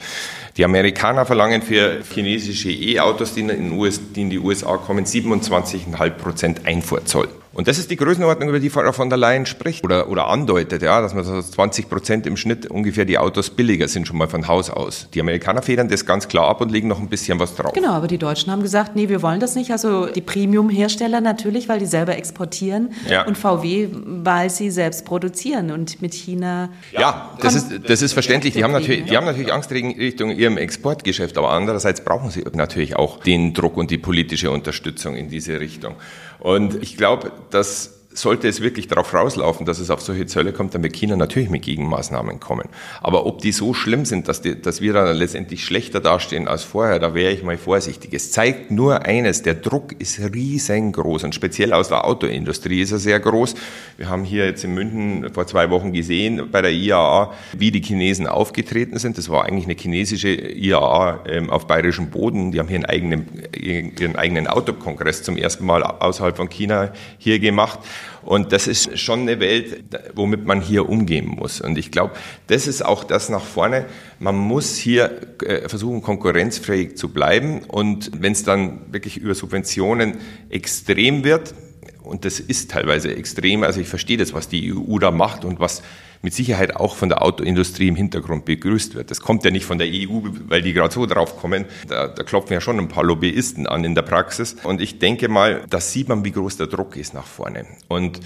[0.56, 3.80] Die Amerikaner verlangen für chinesische E-Autos, die in,
[4.14, 7.28] die in die USA kommen, 27,5 Prozent Einfuhrzoll.
[7.54, 10.82] Und das ist die Größenordnung, über die Frau von der Leyen spricht oder, oder andeutet,
[10.82, 14.28] ja, dass man so 20 Prozent im Schnitt ungefähr die Autos billiger sind schon mal
[14.28, 15.08] von Haus aus.
[15.12, 17.72] Die Amerikaner federn das ganz klar ab und legen noch ein bisschen was drauf.
[17.74, 19.70] Genau, aber die Deutschen haben gesagt, nee, wir wollen das nicht.
[19.70, 23.26] Also die Premium-Hersteller natürlich, weil die selber exportieren ja.
[23.26, 26.70] und VW, weil sie selbst produzieren und mit China.
[26.92, 28.54] Ja, das ist, das ist verständlich.
[28.54, 32.96] Die haben natürlich, die haben natürlich Angst Richtung ihrem Exportgeschäft, aber andererseits brauchen sie natürlich
[32.96, 35.96] auch den Druck und die politische Unterstützung in diese Richtung.
[36.42, 40.74] Und ich glaube, dass sollte es wirklich darauf rauslaufen, dass es auf solche Zölle kommt,
[40.74, 42.68] dann wird China natürlich mit Gegenmaßnahmen kommen.
[43.00, 46.64] Aber ob die so schlimm sind, dass, die, dass wir dann letztendlich schlechter dastehen als
[46.64, 48.12] vorher, da wäre ich mal vorsichtig.
[48.12, 52.98] Es zeigt nur eines, der Druck ist riesengroß und speziell aus der Autoindustrie ist er
[52.98, 53.54] sehr groß.
[53.96, 57.82] Wir haben hier jetzt in München vor zwei Wochen gesehen bei der IAA, wie die
[57.82, 59.18] Chinesen aufgetreten sind.
[59.18, 62.52] Das war eigentlich eine chinesische IAA ähm, auf bayerischem Boden.
[62.52, 67.38] Die haben hier einen eigenen, ihren eigenen Autokongress zum ersten Mal außerhalb von China hier
[67.38, 67.80] gemacht.
[68.22, 69.84] Und das ist schon eine Welt,
[70.14, 71.60] womit man hier umgehen muss.
[71.60, 72.14] Und ich glaube,
[72.46, 73.86] das ist auch das nach vorne.
[74.18, 77.62] Man muss hier äh, versuchen, konkurrenzfähig zu bleiben.
[77.64, 80.18] Und wenn es dann wirklich über Subventionen
[80.50, 81.54] extrem wird,
[82.02, 85.60] und das ist teilweise extrem, also ich verstehe das, was die EU da macht und
[85.60, 85.82] was
[86.22, 89.10] mit Sicherheit auch von der Autoindustrie im Hintergrund begrüßt wird.
[89.10, 91.66] Das kommt ja nicht von der EU, weil die gerade so drauf kommen.
[91.88, 94.56] Da, da klopfen ja schon ein paar Lobbyisten an in der Praxis.
[94.62, 97.66] Und ich denke mal, da sieht man, wie groß der Druck ist nach vorne.
[97.88, 98.20] Und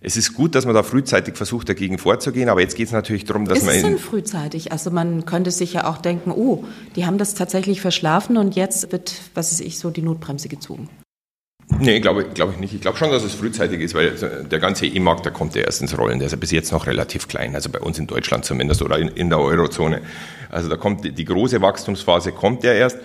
[0.00, 3.24] es ist gut, dass man da frühzeitig versucht, dagegen vorzugehen, aber jetzt geht es natürlich
[3.24, 3.74] darum, dass ist man.
[3.74, 4.70] Ist denn frühzeitig?
[4.70, 6.64] Also man könnte sich ja auch denken, oh,
[6.96, 10.88] die haben das tatsächlich verschlafen und jetzt wird, was weiß ich, so die Notbremse gezogen.
[11.68, 12.74] Nee, glaube glaub ich nicht.
[12.74, 14.12] Ich glaube schon, dass es frühzeitig ist, weil
[14.50, 16.20] der ganze E-Markt, der kommt ja erst ins Rollen.
[16.20, 18.98] Der ist ja bis jetzt noch relativ klein, also bei uns in Deutschland zumindest oder
[18.98, 20.00] in, in der Eurozone.
[20.50, 22.98] Also da kommt die, die große Wachstumsphase kommt ja erst.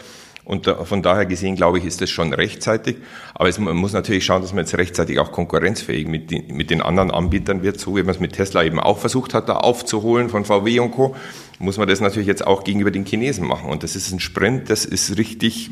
[0.43, 2.97] Und da, von daher gesehen, glaube ich, ist das schon rechtzeitig.
[3.33, 6.69] Aber es, man muss natürlich schauen, dass man jetzt rechtzeitig auch konkurrenzfähig mit, die, mit
[6.69, 9.57] den anderen Anbietern wird, so wie man es mit Tesla eben auch versucht hat, da
[9.57, 11.15] aufzuholen von VW und Co.,
[11.59, 13.69] muss man das natürlich jetzt auch gegenüber den Chinesen machen.
[13.69, 15.69] Und das ist ein Sprint, das ist richtig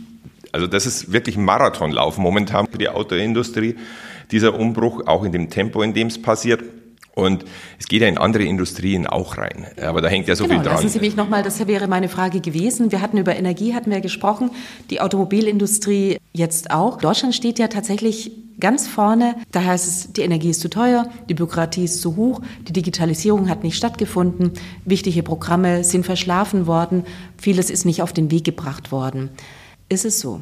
[0.52, 3.76] also das ist wirklich ein Marathonlauf momentan für die Autoindustrie,
[4.32, 6.64] dieser Umbruch, auch in dem Tempo, in dem es passiert.
[7.16, 7.44] Und
[7.78, 9.68] es geht ja in andere Industrien auch rein.
[9.82, 10.76] Aber da hängt ja so genau, viel dran.
[10.76, 12.92] Lassen Sie mich nochmal, das wäre meine Frage gewesen.
[12.94, 14.52] Wir hatten über Energie, hatten wir gesprochen,
[14.90, 16.98] die Automobilindustrie jetzt auch.
[16.98, 19.36] Deutschland steht ja tatsächlich ganz vorne.
[19.52, 23.50] Da heißt es, die Energie ist zu teuer, die Bürokratie ist zu hoch, die Digitalisierung
[23.50, 24.52] hat nicht stattgefunden,
[24.86, 27.04] wichtige Programme sind verschlafen worden,
[27.38, 29.30] vieles ist nicht auf den Weg gebracht worden.
[29.90, 30.40] Ist es so?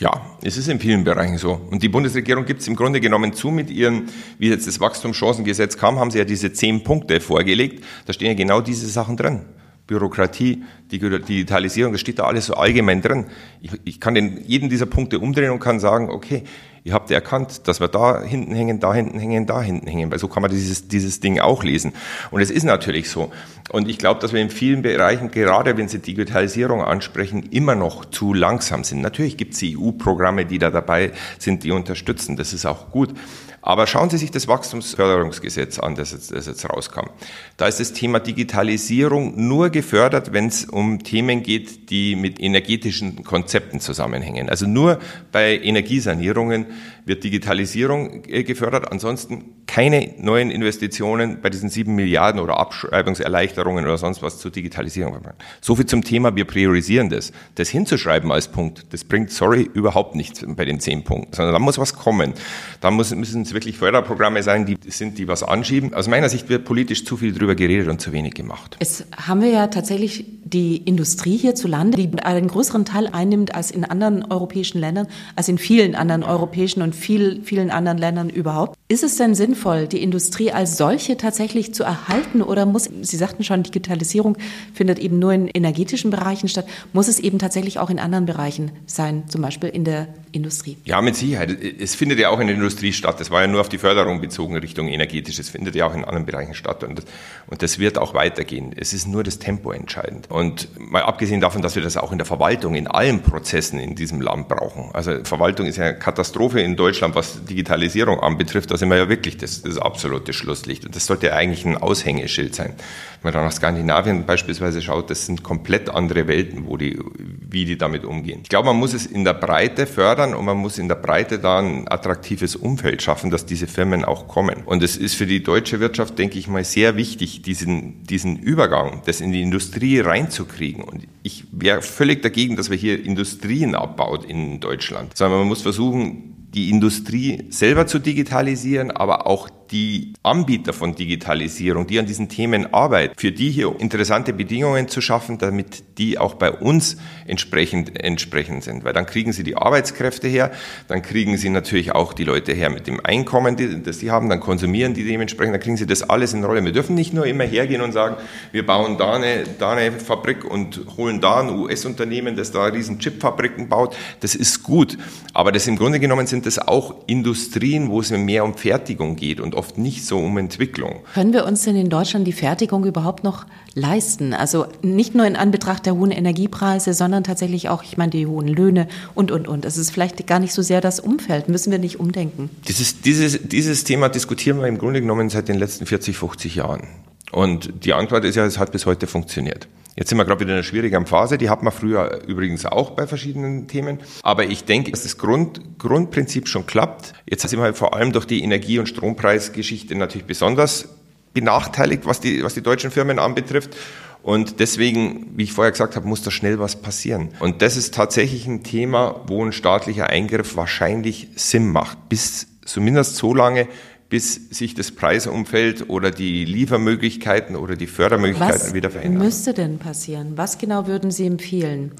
[0.00, 1.52] Ja, es ist in vielen Bereichen so.
[1.52, 5.76] Und die Bundesregierung gibt es im Grunde genommen zu mit ihren, wie jetzt das Wachstumschancengesetz
[5.76, 7.84] kam, haben sie ja diese zehn Punkte vorgelegt.
[8.06, 9.44] Da stehen ja genau diese Sachen drin.
[9.88, 13.26] Bürokratie, die Digitalisierung, das steht da alles so allgemein drin.
[13.62, 16.44] Ich, ich kann den, jeden dieser Punkte umdrehen und kann sagen, okay,
[16.84, 20.18] ihr habt erkannt, dass wir da hinten hängen, da hinten hängen, da hinten hängen, weil
[20.18, 21.94] so kann man dieses, dieses Ding auch lesen.
[22.30, 23.32] Und es ist natürlich so.
[23.70, 28.04] Und ich glaube, dass wir in vielen Bereichen, gerade wenn Sie Digitalisierung ansprechen, immer noch
[28.04, 29.00] zu langsam sind.
[29.00, 32.36] Natürlich gibt es EU-Programme, die da dabei sind, die unterstützen.
[32.36, 33.14] Das ist auch gut.
[33.60, 37.08] Aber schauen Sie sich das Wachstumsförderungsgesetz an, das jetzt, das jetzt rauskam.
[37.56, 43.24] Da ist das Thema Digitalisierung nur gefördert, wenn es um Themen geht, die mit energetischen
[43.24, 44.48] Konzepten zusammenhängen.
[44.48, 44.98] Also nur
[45.32, 46.66] bei Energiesanierungen
[47.08, 53.98] wird Digitalisierung äh, gefördert, ansonsten keine neuen Investitionen bei diesen sieben Milliarden oder Abschreibungserleichterungen oder
[53.98, 55.18] sonst was zur Digitalisierung.
[55.60, 57.32] So viel zum Thema, wir priorisieren das.
[57.56, 61.58] Das hinzuschreiben als Punkt, das bringt, sorry, überhaupt nichts bei den zehn Punkten, sondern da
[61.58, 62.34] muss was kommen.
[62.80, 65.94] Da müssen es wirklich Förderprogramme sein, die sind, die was anschieben.
[65.94, 68.76] Aus meiner Sicht wird politisch zu viel drüber geredet und zu wenig gemacht.
[68.80, 73.84] Es haben wir ja tatsächlich die Industrie hierzulande, die einen größeren Teil einnimmt als in
[73.84, 75.06] anderen europäischen Ländern,
[75.36, 78.76] als in vielen anderen europäischen und viel, vielen anderen Ländern überhaupt.
[78.88, 83.44] Ist es denn sinnvoll, die Industrie als solche tatsächlich zu erhalten oder muss, Sie sagten
[83.44, 84.36] schon, Digitalisierung
[84.72, 88.70] findet eben nur in energetischen Bereichen statt, muss es eben tatsächlich auch in anderen Bereichen
[88.86, 90.76] sein, zum Beispiel in der Industrie?
[90.84, 91.56] Ja, mit Sicherheit.
[91.80, 93.20] Es findet ja auch in der Industrie statt.
[93.20, 95.38] Das war ja nur auf die Förderung bezogen Richtung energetisch.
[95.38, 97.04] Es findet ja auch in anderen Bereichen statt und das,
[97.46, 98.74] und das wird auch weitergehen.
[98.76, 100.30] Es ist nur das Tempo entscheidend.
[100.30, 103.94] Und mal abgesehen davon, dass wir das auch in der Verwaltung, in allen Prozessen in
[103.94, 104.90] diesem Land brauchen.
[104.92, 108.70] Also Verwaltung ist ja eine Katastrophe in Deutschland, was Digitalisierung anbetrifft.
[108.70, 110.84] Da sind wir ja wirklich das, das absolute Schlusslicht.
[110.84, 112.74] Und das sollte eigentlich ein Aushängeschild sein.
[113.22, 117.64] Wenn man dann nach Skandinavien beispielsweise schaut, das sind komplett andere Welten, wo die, wie
[117.64, 118.40] die damit umgehen.
[118.42, 121.38] Ich glaube, man muss es in der Breite fördern und man muss in der Breite
[121.38, 124.62] da ein attraktives Umfeld schaffen, dass diese Firmen auch kommen.
[124.64, 129.02] Und es ist für die deutsche Wirtschaft, denke ich mal, sehr wichtig, diesen, diesen Übergang,
[129.06, 130.82] das in die Industrie reinzukriegen.
[130.82, 135.62] Und ich wäre völlig dagegen, dass wir hier Industrien abbaut in Deutschland, sondern man muss
[135.62, 142.28] versuchen, die Industrie selber zu digitalisieren, aber auch die Anbieter von Digitalisierung, die an diesen
[142.28, 148.02] Themen arbeiten, für die hier interessante Bedingungen zu schaffen, damit die auch bei uns entsprechend,
[148.02, 148.84] entsprechend sind.
[148.84, 150.52] Weil dann kriegen sie die Arbeitskräfte her,
[150.86, 154.40] dann kriegen sie natürlich auch die Leute her mit dem Einkommen, das sie haben, dann
[154.40, 156.64] konsumieren die dementsprechend, dann kriegen sie das alles in Rolle.
[156.64, 158.16] Wir dürfen nicht nur immer hergehen und sagen,
[158.52, 162.98] wir bauen da eine, da eine Fabrik und holen da ein US-Unternehmen, das da riesen
[162.98, 163.96] Chipfabriken baut.
[164.20, 164.96] Das ist gut.
[165.34, 169.40] Aber das im Grunde genommen sind das auch Industrien, wo es mehr um Fertigung geht
[169.40, 171.00] und oft nicht so um Entwicklung.
[171.12, 173.44] Können wir uns denn in Deutschland die Fertigung überhaupt noch
[173.74, 174.32] leisten?
[174.32, 178.48] Also nicht nur in Anbetracht der hohen Energiepreise, sondern tatsächlich auch, ich meine, die hohen
[178.48, 179.64] Löhne und, und, und.
[179.64, 181.48] Es ist vielleicht gar nicht so sehr das Umfeld.
[181.48, 182.48] Müssen wir nicht umdenken?
[182.68, 186.86] Dieses, dieses, dieses Thema diskutieren wir im Grunde genommen seit den letzten 40, 50 Jahren.
[187.32, 189.68] Und die Antwort ist ja, es hat bis heute funktioniert.
[189.96, 192.90] Jetzt sind wir gerade wieder in einer schwierigen Phase, die hat man früher übrigens auch
[192.90, 193.98] bei verschiedenen Themen.
[194.22, 197.14] Aber ich denke, dass das Grund, Grundprinzip schon klappt.
[197.28, 200.88] Jetzt sind wir vor allem durch die Energie- und Strompreisgeschichte natürlich besonders
[201.34, 203.76] benachteiligt, was die, was die deutschen Firmen anbetrifft.
[204.22, 207.30] Und deswegen, wie ich vorher gesagt habe, muss da schnell was passieren.
[207.40, 212.08] Und das ist tatsächlich ein Thema, wo ein staatlicher Eingriff wahrscheinlich Sinn macht.
[212.08, 213.66] Bis zumindest so lange,
[214.08, 219.20] bis sich das Preisumfeld oder die Liefermöglichkeiten oder die Fördermöglichkeiten Was wieder verändern.
[219.20, 220.32] Was müsste denn passieren?
[220.36, 221.92] Was genau würden Sie empfehlen?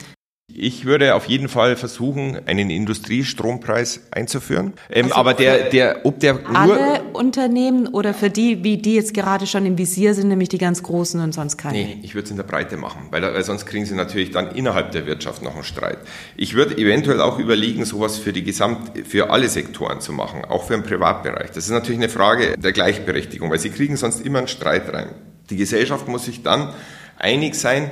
[0.50, 4.72] Ich würde auf jeden Fall versuchen, einen Industriestrompreis einzuführen.
[4.88, 8.94] Ähm, also aber der, der, ob der nur alle Unternehmen oder für die, wie die
[8.94, 11.76] jetzt gerade schon im Visier sind, nämlich die ganz großen und sonst keine?
[11.76, 14.52] Nee, ich würde es in der Breite machen, weil, weil sonst kriegen sie natürlich dann
[14.52, 15.98] innerhalb der Wirtschaft noch einen Streit.
[16.34, 20.64] Ich würde eventuell auch überlegen, sowas für die Gesamt, für alle Sektoren zu machen, auch
[20.64, 21.50] für den Privatbereich.
[21.50, 25.10] Das ist natürlich eine Frage der Gleichberechtigung, weil sie kriegen sonst immer einen Streit rein.
[25.50, 26.72] Die Gesellschaft muss sich dann
[27.18, 27.90] einig sein,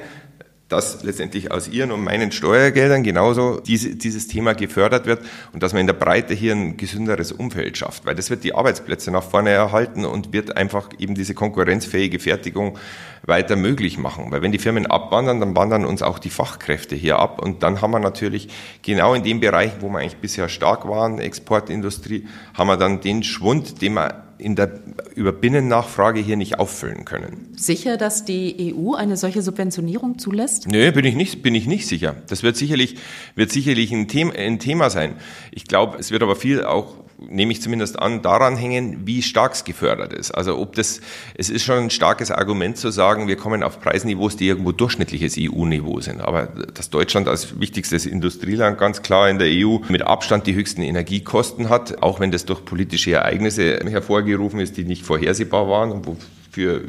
[0.69, 5.21] dass letztendlich aus Ihren und meinen Steuergeldern genauso diese, dieses Thema gefördert wird
[5.53, 8.55] und dass man in der Breite hier ein gesünderes Umfeld schafft, weil das wird die
[8.55, 12.79] Arbeitsplätze nach vorne erhalten und wird einfach eben diese konkurrenzfähige Fertigung
[13.25, 14.33] weiter möglich machen.
[14.33, 17.81] Weil wenn die Firmen abwandern, dann wandern uns auch die Fachkräfte hier ab und dann
[17.81, 18.49] haben wir natürlich
[18.83, 23.23] genau in dem Bereich, wo wir eigentlich bisher stark waren, Exportindustrie, haben wir dann den
[23.23, 24.81] Schwund, den wir in der
[25.15, 27.53] über Binnennachfrage hier nicht auffüllen können.
[27.57, 30.69] Sicher, dass die EU eine solche Subventionierung zulässt?
[30.69, 32.17] Nö, bin ich nicht, bin ich nicht sicher.
[32.29, 32.97] Das wird sicherlich,
[33.35, 35.15] wird sicherlich ein Thema, ein Thema sein.
[35.51, 39.53] Ich glaube, es wird aber viel auch nehme ich zumindest an, daran hängen, wie stark
[39.55, 40.33] es gefördert ist.
[40.33, 41.01] Also ob das,
[41.35, 45.37] es ist schon ein starkes Argument zu sagen, wir kommen auf Preisniveaus, die irgendwo durchschnittliches
[45.39, 46.21] EU-Niveau sind.
[46.21, 50.83] Aber dass Deutschland als wichtigstes Industrieland ganz klar in der EU mit Abstand die höchsten
[50.83, 56.07] Energiekosten hat, auch wenn das durch politische Ereignisse hervorgerufen ist, die nicht vorhersehbar waren und
[56.07, 56.83] wofür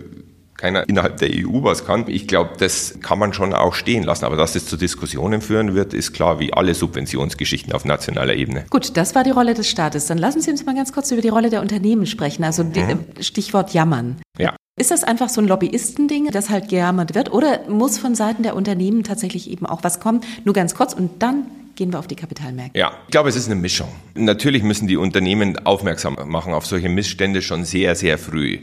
[0.57, 2.05] keiner innerhalb der EU was kann.
[2.07, 4.25] Ich glaube, das kann man schon auch stehen lassen.
[4.25, 8.65] Aber dass es zu Diskussionen führen wird, ist klar, wie alle Subventionsgeschichten auf nationaler Ebene.
[8.69, 10.07] Gut, das war die Rolle des Staates.
[10.07, 12.43] Dann lassen Sie uns mal ganz kurz über die Rolle der Unternehmen sprechen.
[12.43, 12.73] Also mhm.
[12.75, 14.17] Äh, Stichwort Jammern.
[14.37, 14.55] Ja.
[14.79, 17.31] Ist das einfach so ein Lobbyistending, das halt gejammert wird?
[17.31, 20.21] Oder muss von Seiten der Unternehmen tatsächlich eben auch was kommen?
[20.43, 22.77] Nur ganz kurz und dann gehen wir auf die Kapitalmärkte.
[22.77, 23.87] Ja, ich glaube, es ist eine Mischung.
[24.15, 28.59] Natürlich müssen die Unternehmen aufmerksam machen auf solche Missstände schon sehr, sehr früh.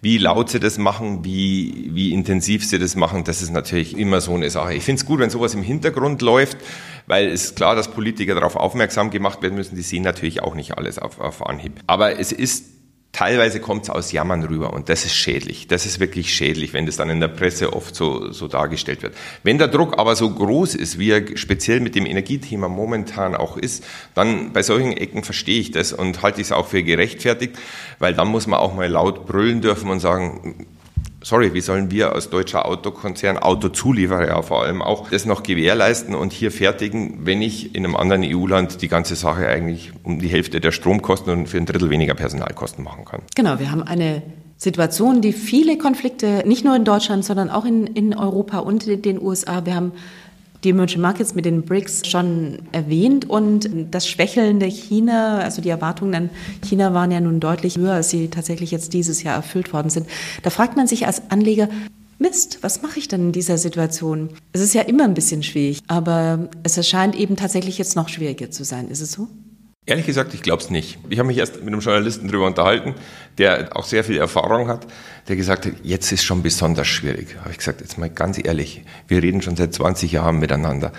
[0.00, 4.20] Wie laut sie das machen, wie, wie intensiv sie das machen, das ist natürlich immer
[4.20, 4.74] so eine Sache.
[4.74, 6.58] Ich finde es gut, wenn sowas im Hintergrund läuft,
[7.08, 9.74] weil es ist klar, dass Politiker darauf aufmerksam gemacht werden müssen.
[9.74, 11.80] Die sehen natürlich auch nicht alles auf, auf Anhieb.
[11.88, 12.77] Aber es ist
[13.18, 15.66] teilweise kommt es aus Jammern rüber und das ist schädlich.
[15.66, 19.16] Das ist wirklich schädlich, wenn das dann in der Presse oft so, so dargestellt wird.
[19.42, 23.56] Wenn der Druck aber so groß ist, wie er speziell mit dem Energiethema momentan auch
[23.56, 27.56] ist, dann bei solchen Ecken verstehe ich das und halte ich es auch für gerechtfertigt,
[27.98, 30.68] weil dann muss man auch mal laut brüllen dürfen und sagen,
[31.22, 36.32] sorry, wie sollen wir als deutscher Autokonzern, Autozulieferer vor allem auch, das noch gewährleisten und
[36.32, 40.60] hier fertigen, wenn ich in einem anderen EU-Land die ganze Sache eigentlich um die Hälfte
[40.60, 43.22] der Stromkosten und für ein Drittel weniger Personalkosten machen kann.
[43.34, 44.22] Genau, wir haben eine
[44.56, 49.02] Situation, die viele Konflikte, nicht nur in Deutschland, sondern auch in, in Europa und in
[49.02, 49.92] den USA, wir haben
[50.64, 56.14] die Emerging Markets mit den BRICS schon erwähnt und das schwächelnde China, also die Erwartungen
[56.14, 56.30] an
[56.64, 60.06] China waren ja nun deutlich höher, als sie tatsächlich jetzt dieses Jahr erfüllt worden sind.
[60.42, 61.68] Da fragt man sich als Anleger,
[62.20, 64.30] Mist, was mache ich denn in dieser Situation?
[64.52, 68.50] Es ist ja immer ein bisschen schwierig, aber es erscheint eben tatsächlich jetzt noch schwieriger
[68.50, 68.88] zu sein.
[68.88, 69.28] Ist es so?
[69.88, 70.98] Ehrlich gesagt, ich glaube es nicht.
[71.08, 72.94] Ich habe mich erst mit einem Journalisten darüber unterhalten,
[73.38, 74.86] der auch sehr viel Erfahrung hat,
[75.28, 77.36] der gesagt hat, jetzt ist schon besonders schwierig.
[77.40, 80.92] Habe ich gesagt, jetzt mal ganz ehrlich, wir reden schon seit 20 Jahren miteinander.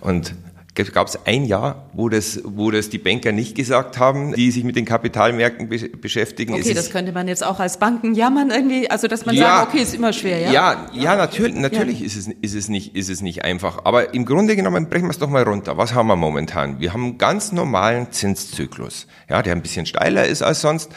[0.00, 0.34] Und
[0.74, 4.64] gab es ein Jahr, wo das, wo das die Banker nicht gesagt haben, die sich
[4.64, 6.54] mit den Kapitalmärkten be beschäftigen.
[6.54, 9.68] Okay, das könnte man jetzt auch als Banken jammern irgendwie, also dass man ja, sagt,
[9.68, 10.50] okay, ist immer schwer, ja?
[10.50, 12.06] Ja, ja, natürlich, natürlich ja.
[12.06, 13.84] Ist, es, ist, es nicht, ist es nicht einfach.
[13.84, 15.76] Aber im Grunde genommen brechen wir es doch mal runter.
[15.76, 16.80] Was haben wir momentan?
[16.80, 20.90] Wir haben einen ganz normalen Zinszyklus, ja, der ein bisschen steiler ist als sonst.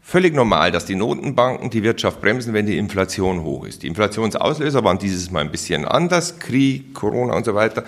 [0.00, 3.82] Völlig normal, dass die Notenbanken die Wirtschaft bremsen, wenn die Inflation hoch ist.
[3.82, 7.84] Die Inflationsauslöser waren dieses Mal ein bisschen anders, Krieg, Corona und so weiter.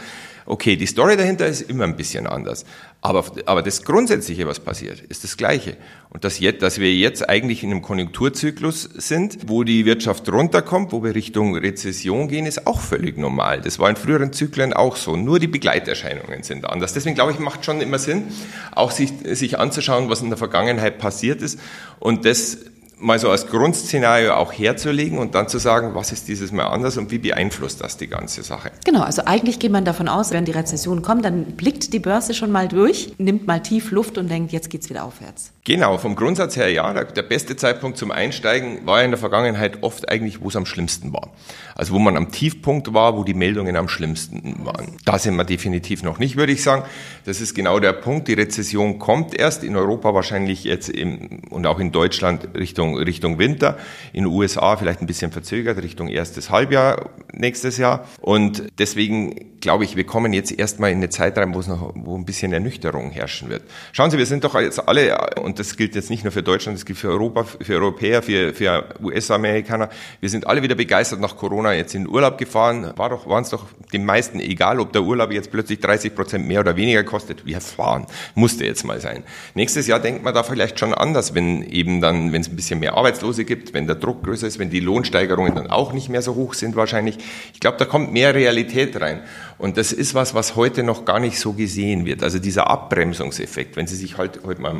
[0.47, 2.65] Okay, die Story dahinter ist immer ein bisschen anders.
[3.03, 5.77] Aber, aber das Grundsätzliche, was passiert, ist das Gleiche.
[6.11, 10.93] Und dass, jetzt, dass wir jetzt eigentlich in einem Konjunkturzyklus sind, wo die Wirtschaft runterkommt,
[10.93, 13.63] wo wir Richtung Rezession gehen, ist auch völlig normal.
[13.63, 15.17] Das war in früheren Zyklen auch so.
[15.17, 16.93] Nur die Begleiterscheinungen sind anders.
[16.93, 18.25] Deswegen glaube ich, macht schon immer Sinn,
[18.73, 21.59] auch sich, sich anzuschauen, was in der Vergangenheit passiert ist
[22.01, 22.59] und das
[23.01, 26.97] mal so als Grundszenario auch herzulegen und dann zu sagen, was ist dieses Mal anders
[26.97, 28.71] und wie beeinflusst das die ganze Sache?
[28.85, 32.35] Genau, also eigentlich geht man davon aus, wenn die Rezession kommt, dann blickt die Börse
[32.35, 35.53] schon mal durch, nimmt mal tief Luft und denkt, jetzt geht's wieder aufwärts.
[35.65, 37.05] Genau, vom Grundsatz her ja.
[37.05, 41.13] Der beste Zeitpunkt zum Einsteigen war in der Vergangenheit oft eigentlich, wo es am schlimmsten
[41.13, 41.31] war.
[41.75, 44.97] Also wo man am Tiefpunkt war, wo die Meldungen am schlimmsten waren.
[45.05, 46.85] Da sind wir definitiv noch nicht, würde ich sagen.
[47.27, 48.29] Das ist genau der Punkt.
[48.29, 53.39] Die Rezession kommt erst in Europa wahrscheinlich jetzt im, und auch in Deutschland Richtung, Richtung
[53.39, 53.77] Winter.
[54.15, 58.09] In den USA vielleicht ein bisschen verzögert, Richtung erstes Halbjahr nächstes Jahr.
[58.21, 61.93] Und deswegen glaube ich, wir kommen jetzt erstmal in eine Zeit rein, wo es noch,
[61.95, 63.63] wo ein bisschen Ernüchterung herrschen wird.
[63.93, 65.17] Schauen Sie, wir sind doch jetzt alle
[65.51, 68.55] und das gilt jetzt nicht nur für Deutschland, das gilt für Europa, für Europäer, für,
[68.55, 69.89] für US-Amerikaner.
[70.21, 72.93] Wir sind alle wieder begeistert nach Corona jetzt in den Urlaub gefahren.
[72.95, 76.47] War doch, waren es doch den meisten egal, ob der Urlaub jetzt plötzlich 30 Prozent
[76.47, 77.45] mehr oder weniger kostet.
[77.47, 78.07] Wir fahren.
[78.37, 79.25] Musste jetzt mal sein.
[79.55, 82.79] Nächstes Jahr denkt man da vielleicht schon anders, wenn eben dann, wenn es ein bisschen
[82.79, 86.23] mehr Arbeitslose gibt, wenn der Druck größer ist, wenn die Lohnsteigerungen dann auch nicht mehr
[86.23, 87.19] so hoch sind wahrscheinlich.
[87.55, 89.23] Ich glaube, da kommt mehr Realität rein.
[89.59, 92.23] Und das ist was, was heute noch gar nicht so gesehen wird.
[92.23, 94.77] Also dieser Abbremsungseffekt, wenn Sie sich halt heute mal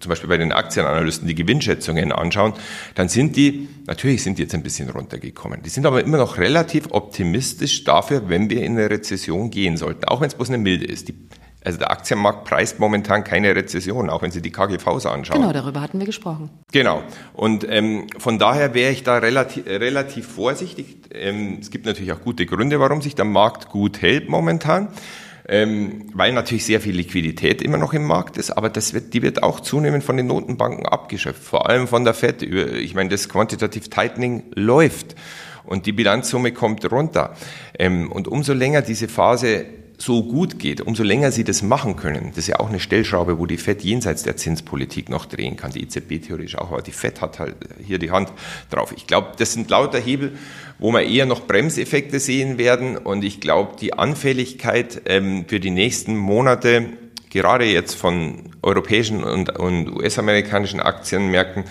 [0.00, 2.54] zum Beispiel bei den Aktienanalysten die Gewinnschätzungen anschauen,
[2.94, 5.62] dann sind die, natürlich sind die jetzt ein bisschen runtergekommen.
[5.62, 10.04] Die sind aber immer noch relativ optimistisch dafür, wenn wir in eine Rezession gehen sollten,
[10.06, 11.08] auch wenn es bloß eine milde ist.
[11.08, 11.14] Die,
[11.64, 15.40] also der Aktienmarkt preist momentan keine Rezession, auch wenn Sie die KGVs anschauen.
[15.40, 16.50] Genau, darüber hatten wir gesprochen.
[16.72, 17.02] Genau.
[17.32, 20.98] Und ähm, von daher wäre ich da relativ, relativ vorsichtig.
[21.12, 24.88] Ähm, es gibt natürlich auch gute Gründe, warum sich der Markt gut hält momentan
[25.48, 29.22] ähm, weil natürlich sehr viel Liquidität immer noch im Markt ist, aber das wird, die
[29.22, 32.42] wird auch zunehmend von den Notenbanken abgeschöpft, vor allem von der FED.
[32.42, 35.14] Ich meine, das Quantitative Tightening läuft
[35.64, 37.34] und die Bilanzsumme kommt runter.
[37.78, 39.66] Ähm, und umso länger diese Phase
[39.98, 42.28] so gut geht, umso länger sie das machen können.
[42.30, 45.70] Das ist ja auch eine Stellschraube, wo die FED jenseits der Zinspolitik noch drehen kann.
[45.70, 48.32] Die EZB theoretisch auch, aber die FED hat halt hier die Hand
[48.70, 48.92] drauf.
[48.96, 50.32] Ich glaube, das sind lauter Hebel,
[50.78, 52.96] wo wir eher noch Bremseffekte sehen werden.
[52.96, 56.86] Und ich glaube, die Anfälligkeit ähm, für die nächsten Monate,
[57.30, 61.64] gerade jetzt von europäischen und, und US-amerikanischen Aktienmärkten,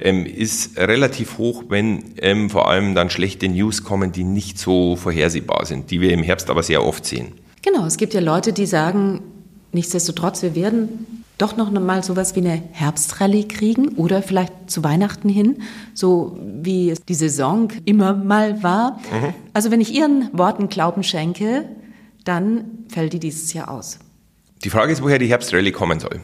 [0.00, 4.96] ähm, ist relativ hoch, wenn ähm, vor allem dann schlechte News kommen, die nicht so
[4.96, 7.32] vorhersehbar sind, die wir im Herbst aber sehr oft sehen.
[7.62, 9.20] Genau, es gibt ja Leute, die sagen,
[9.72, 15.28] nichtsdestotrotz, wir werden doch noch mal sowas wie eine Herbstrallye kriegen oder vielleicht zu Weihnachten
[15.28, 15.62] hin,
[15.94, 18.98] so wie die Saison immer mal war.
[19.10, 19.34] Mhm.
[19.54, 21.64] Also wenn ich Ihren Worten Glauben schenke,
[22.24, 23.98] dann fällt die dieses Jahr aus.
[24.64, 26.20] Die Frage ist, woher die Herbstrallye kommen soll.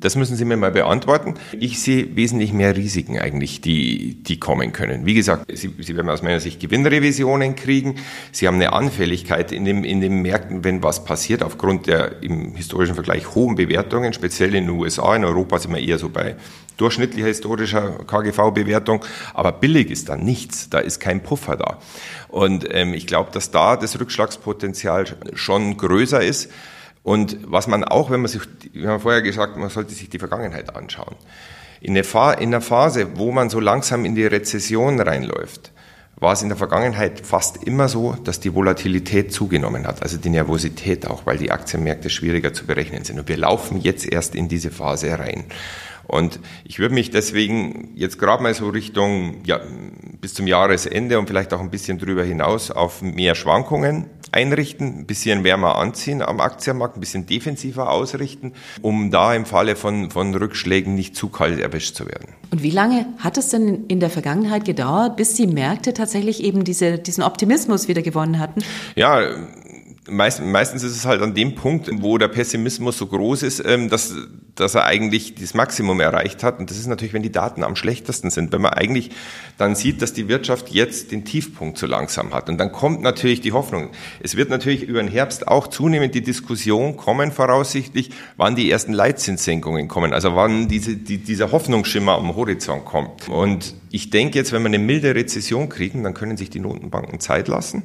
[0.00, 1.34] Das müssen Sie mir mal beantworten.
[1.58, 5.04] Ich sehe wesentlich mehr Risiken eigentlich, die, die kommen können.
[5.04, 7.96] Wie gesagt, Sie, Sie werden aus meiner Sicht Gewinnrevisionen kriegen.
[8.32, 12.54] Sie haben eine Anfälligkeit in, dem, in den Märkten, wenn was passiert, aufgrund der im
[12.54, 15.14] historischen Vergleich hohen Bewertungen, speziell in den USA.
[15.14, 16.36] In Europa sind wir eher so bei
[16.78, 19.04] durchschnittlicher historischer KGV-Bewertung.
[19.34, 20.70] Aber billig ist da nichts.
[20.70, 21.78] Da ist kein Puffer da.
[22.28, 26.50] Und ähm, ich glaube, dass da das Rückschlagspotenzial schon größer ist.
[27.02, 28.42] Und was man auch, wenn man sich,
[28.72, 31.16] wir haben vorher gesagt, man sollte sich die Vergangenheit anschauen.
[31.80, 35.72] In der, Phase, wo man so langsam in die Rezession reinläuft,
[36.16, 40.28] war es in der Vergangenheit fast immer so, dass die Volatilität zugenommen hat, also die
[40.28, 43.18] Nervosität auch, weil die Aktienmärkte schwieriger zu berechnen sind.
[43.18, 45.44] Und wir laufen jetzt erst in diese Phase rein.
[46.10, 49.60] Und ich würde mich deswegen jetzt gerade mal so Richtung ja,
[50.20, 55.06] bis zum Jahresende und vielleicht auch ein bisschen drüber hinaus auf mehr Schwankungen einrichten, ein
[55.06, 58.52] bisschen wärmer anziehen am Aktienmarkt, ein bisschen defensiver ausrichten,
[58.82, 62.34] um da im Falle von, von Rückschlägen nicht zu kalt erwischt zu werden.
[62.50, 66.64] Und wie lange hat es denn in der Vergangenheit gedauert, bis die Märkte tatsächlich eben
[66.64, 68.62] diese, diesen Optimismus wieder gewonnen hatten?
[68.96, 69.20] Ja,
[70.08, 73.90] meist, meistens ist es halt an dem Punkt, wo der Pessimismus so groß ist, ähm,
[73.90, 74.14] dass,
[74.54, 76.58] dass er eigentlich das Maximum erreicht hat.
[76.58, 79.10] Und das ist natürlich, wenn die Daten am schlechtesten sind, wenn man eigentlich
[79.58, 82.48] dann sieht, dass die Wirtschaft jetzt den Tiefpunkt so langsam hat.
[82.48, 83.90] Und dann kommt natürlich die Hoffnung.
[84.20, 88.92] Es wird natürlich über den Herbst auch zunehmend die Diskussion kommen, voraussichtlich, wann die ersten
[88.92, 93.28] Leitzinssenkungen kommen, also wann diese, die, dieser Hoffnungsschimmer am Horizont kommt.
[93.28, 97.20] Und ich denke jetzt, wenn wir eine milde Rezession kriegen, dann können sich die Notenbanken
[97.20, 97.82] Zeit lassen.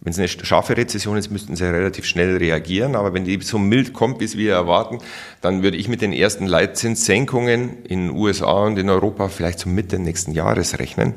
[0.00, 2.94] Wenn es eine scharfe Rezession ist, müssten sie relativ schnell reagieren.
[2.94, 4.98] Aber wenn die so mild kommt, wie wir erwarten,
[5.40, 9.74] dann würde ich mit den ersten Leitzinssenkungen in den USA und in Europa vielleicht zum
[9.74, 11.14] Mitte nächsten Jahres rechnen.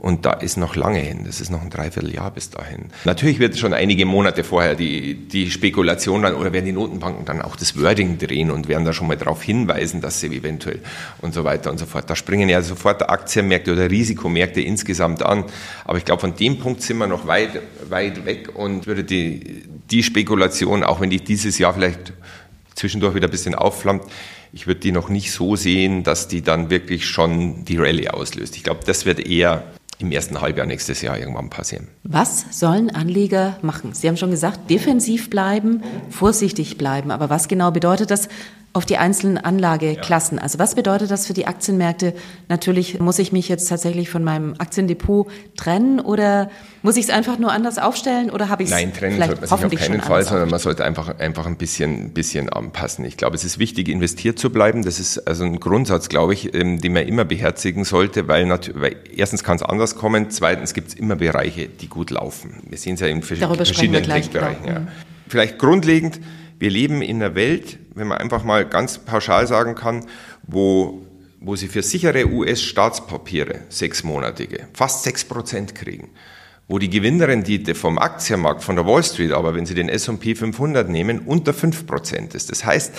[0.00, 1.24] Und da ist noch lange hin.
[1.26, 2.86] Das ist noch ein Dreivierteljahr bis dahin.
[3.04, 7.42] Natürlich wird schon einige Monate vorher die, die Spekulation dann, oder werden die Notenbanken dann
[7.42, 10.80] auch das Wording drehen und werden da schon mal darauf hinweisen, dass sie eventuell
[11.20, 12.08] und so weiter und so fort.
[12.08, 15.44] Da springen ja sofort Aktienmärkte oder Risikomärkte insgesamt an.
[15.84, 19.64] Aber ich glaube, von dem Punkt sind wir noch weit, weit weg und würde die,
[19.90, 22.14] die Spekulation, auch wenn die dieses Jahr vielleicht
[22.74, 24.04] zwischendurch wieder ein bisschen aufflammt,
[24.52, 28.56] ich würde die noch nicht so sehen, dass die dann wirklich schon die Rallye auslöst.
[28.56, 29.64] Ich glaube, das wird eher
[30.00, 31.88] im ersten Halbjahr nächstes Jahr irgendwann passieren.
[32.02, 33.92] Was sollen Anleger machen?
[33.92, 37.10] Sie haben schon gesagt, defensiv bleiben, vorsichtig bleiben.
[37.10, 38.28] Aber was genau bedeutet das
[38.72, 40.38] auf die einzelnen Anlageklassen?
[40.38, 42.14] Also was bedeutet das für die Aktienmärkte?
[42.48, 46.50] Natürlich muss ich mich jetzt tatsächlich von meinem Aktiendepot trennen oder
[46.82, 49.70] muss ich es einfach nur anders aufstellen oder habe ich es Nein, trennen sollte man
[49.70, 53.04] sich auf keinen Fall, sondern man sollte einfach, einfach ein bisschen, bisschen anpassen.
[53.04, 54.84] Ich glaube, es ist wichtig, investiert zu bleiben.
[54.84, 58.96] Das ist also ein Grundsatz, glaube ich, ähm, den man immer beherzigen sollte, weil, weil
[59.14, 62.62] erstens kann es anders kommen, zweitens gibt es immer Bereiche, die gut laufen.
[62.68, 64.66] Wir sehen es ja in verschiedenen Textbereichen.
[64.66, 64.86] Ja.
[65.30, 66.20] Vielleicht grundlegend,
[66.58, 70.06] wir leben in einer Welt, wenn man einfach mal ganz pauschal sagen kann,
[70.42, 71.06] wo
[71.42, 76.10] wo sie für sichere US-Staatspapiere sechsmonatige fast sechs Prozent kriegen
[76.70, 80.88] wo die Gewinnrendite vom Aktienmarkt, von der Wall Street, aber wenn Sie den S&P 500
[80.88, 82.48] nehmen, unter 5% ist.
[82.48, 82.94] Das heißt,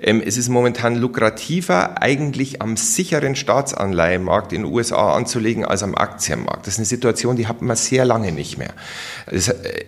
[0.00, 5.96] ähm, es ist momentan lukrativer, eigentlich am sicheren Staatsanleihenmarkt in den USA anzulegen als am
[5.96, 6.68] Aktienmarkt.
[6.68, 8.74] Das ist eine Situation, die hat man sehr lange nicht mehr.
[9.28, 9.84] Das, äh,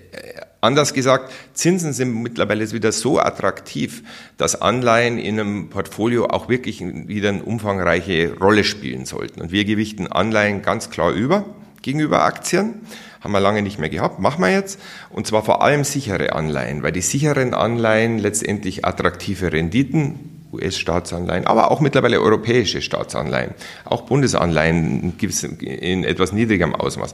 [0.60, 4.02] Anders gesagt, Zinsen sind mittlerweile wieder so attraktiv,
[4.38, 9.40] dass Anleihen in einem Portfolio auch wirklich wieder eine umfangreiche Rolle spielen sollten.
[9.40, 11.44] Und wir gewichten Anleihen ganz klar über
[11.82, 12.74] gegenüber Aktien
[13.20, 14.80] haben wir lange nicht mehr gehabt, machen wir jetzt.
[15.10, 21.70] Und zwar vor allem sichere Anleihen, weil die sicheren Anleihen letztendlich attraktive Renditen US-Staatsanleihen, aber
[21.70, 23.54] auch mittlerweile europäische Staatsanleihen,
[23.84, 27.12] auch Bundesanleihen gibt es in etwas niedrigerem Ausmaß,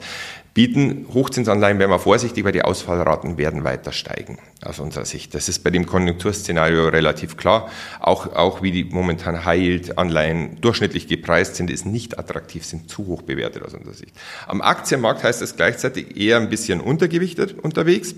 [0.55, 5.35] bieten Hochzinsanleihen, wären wir vorsichtig, weil die Ausfallraten werden weiter steigen, aus unserer Sicht.
[5.35, 7.69] Das ist bei dem Konjunkturszenario relativ klar.
[7.99, 13.23] Auch, auch wie die momentan High-Yield-Anleihen durchschnittlich gepreist sind, ist nicht attraktiv, sind zu hoch
[13.23, 14.15] bewertet aus unserer Sicht.
[14.47, 18.15] Am Aktienmarkt heißt es gleichzeitig eher ein bisschen untergewichtet unterwegs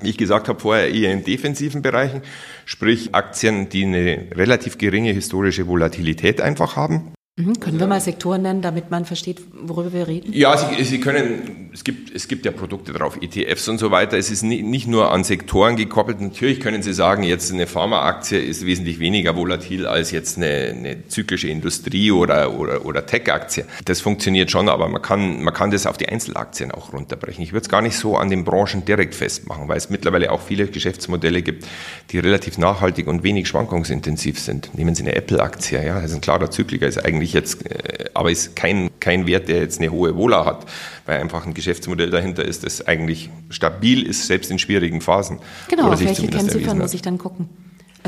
[0.00, 2.22] wie ich gesagt habe, vorher eher in defensiven Bereichen,
[2.66, 7.12] sprich Aktien, die eine relativ geringe historische Volatilität einfach haben.
[7.38, 7.60] Mhm.
[7.60, 10.32] Können wir mal Sektoren nennen, damit man versteht, worüber wir reden?
[10.32, 14.18] Ja, Sie, Sie können, es gibt, es gibt ja Produkte drauf, ETFs und so weiter.
[14.18, 16.20] Es ist nicht nur an Sektoren gekoppelt.
[16.20, 21.06] Natürlich können Sie sagen, jetzt eine Pharmaaktie ist wesentlich weniger volatil als jetzt eine, eine
[21.06, 23.66] zyklische Industrie- oder, oder, oder Tech-Aktie.
[23.84, 27.44] Das funktioniert schon, aber man kann, man kann das auf die Einzelaktien auch runterbrechen.
[27.44, 30.40] Ich würde es gar nicht so an den Branchen direkt festmachen, weil es mittlerweile auch
[30.40, 31.68] viele Geschäftsmodelle gibt,
[32.10, 34.74] die relativ nachhaltig und wenig schwankungsintensiv sind.
[34.74, 38.30] Nehmen Sie eine Apple-Aktie, ja, das ist ein klarer Zykliker, ist eigentlich jetzt, äh, aber
[38.30, 40.66] ist kein, kein Wert, der jetzt eine hohe Wohler hat,
[41.06, 45.38] weil einfach ein Geschäftsmodell dahinter ist, das eigentlich stabil ist, selbst in schwierigen Phasen.
[45.68, 47.48] Genau, auf welche Kennziffern muss ich dann gucken?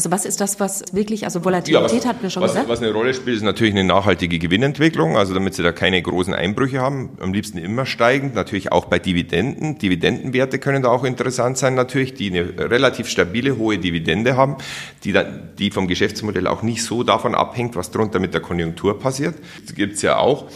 [0.01, 2.70] Also was ist das, was wirklich, also Volatilität ja, was, hatten wir schon was, gesagt?
[2.70, 6.32] Was eine Rolle spielt, ist natürlich eine nachhaltige Gewinnentwicklung, also damit Sie da keine großen
[6.32, 9.76] Einbrüche haben, am liebsten immer steigend, natürlich auch bei Dividenden.
[9.76, 14.57] Dividendenwerte können da auch interessant sein natürlich, die eine relativ stabile, hohe Dividende haben,
[15.05, 18.98] die, dann, die vom Geschäftsmodell auch nicht so davon abhängt, was drunter mit der Konjunktur
[18.98, 19.34] passiert.
[19.66, 20.46] Das gibt's ja auch.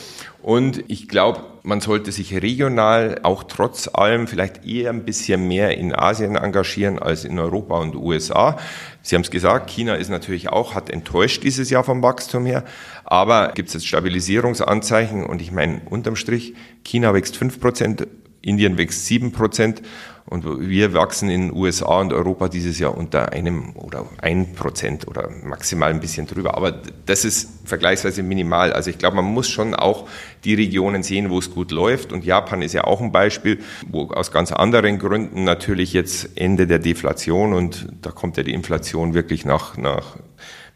[0.41, 5.77] Und ich glaube, man sollte sich regional auch trotz allem vielleicht eher ein bisschen mehr
[5.79, 8.59] in Asien engagieren als in Europa und USA.
[9.01, 12.65] Sie haben es gesagt, China ist natürlich auch, hat enttäuscht dieses Jahr vom Wachstum her,
[13.05, 16.55] aber gibt es jetzt Stabilisierungsanzeichen und ich meine, unterm Strich,
[16.85, 18.07] China wächst fünf Prozent,
[18.43, 19.81] Indien wächst sieben Prozent
[20.27, 25.31] und wir wachsen in USA und Europa dieses Jahr unter einem oder ein Prozent oder
[25.43, 26.59] maximal ein bisschen drüber.
[26.59, 26.73] Aber
[27.07, 28.73] das ist vergleichsweise minimal.
[28.73, 30.09] Also ich glaube, man muss schon auch
[30.45, 32.13] die Regionen sehen, wo es gut läuft.
[32.13, 36.67] Und Japan ist ja auch ein Beispiel, wo aus ganz anderen Gründen natürlich jetzt Ende
[36.67, 40.17] der Deflation und da kommt ja die Inflation wirklich nach, nach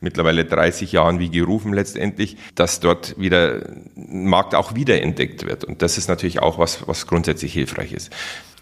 [0.00, 3.62] mittlerweile 30 Jahren wie gerufen letztendlich, dass dort wieder
[3.96, 5.64] ein Markt auch wiederentdeckt wird.
[5.64, 8.10] Und das ist natürlich auch was, was grundsätzlich hilfreich ist.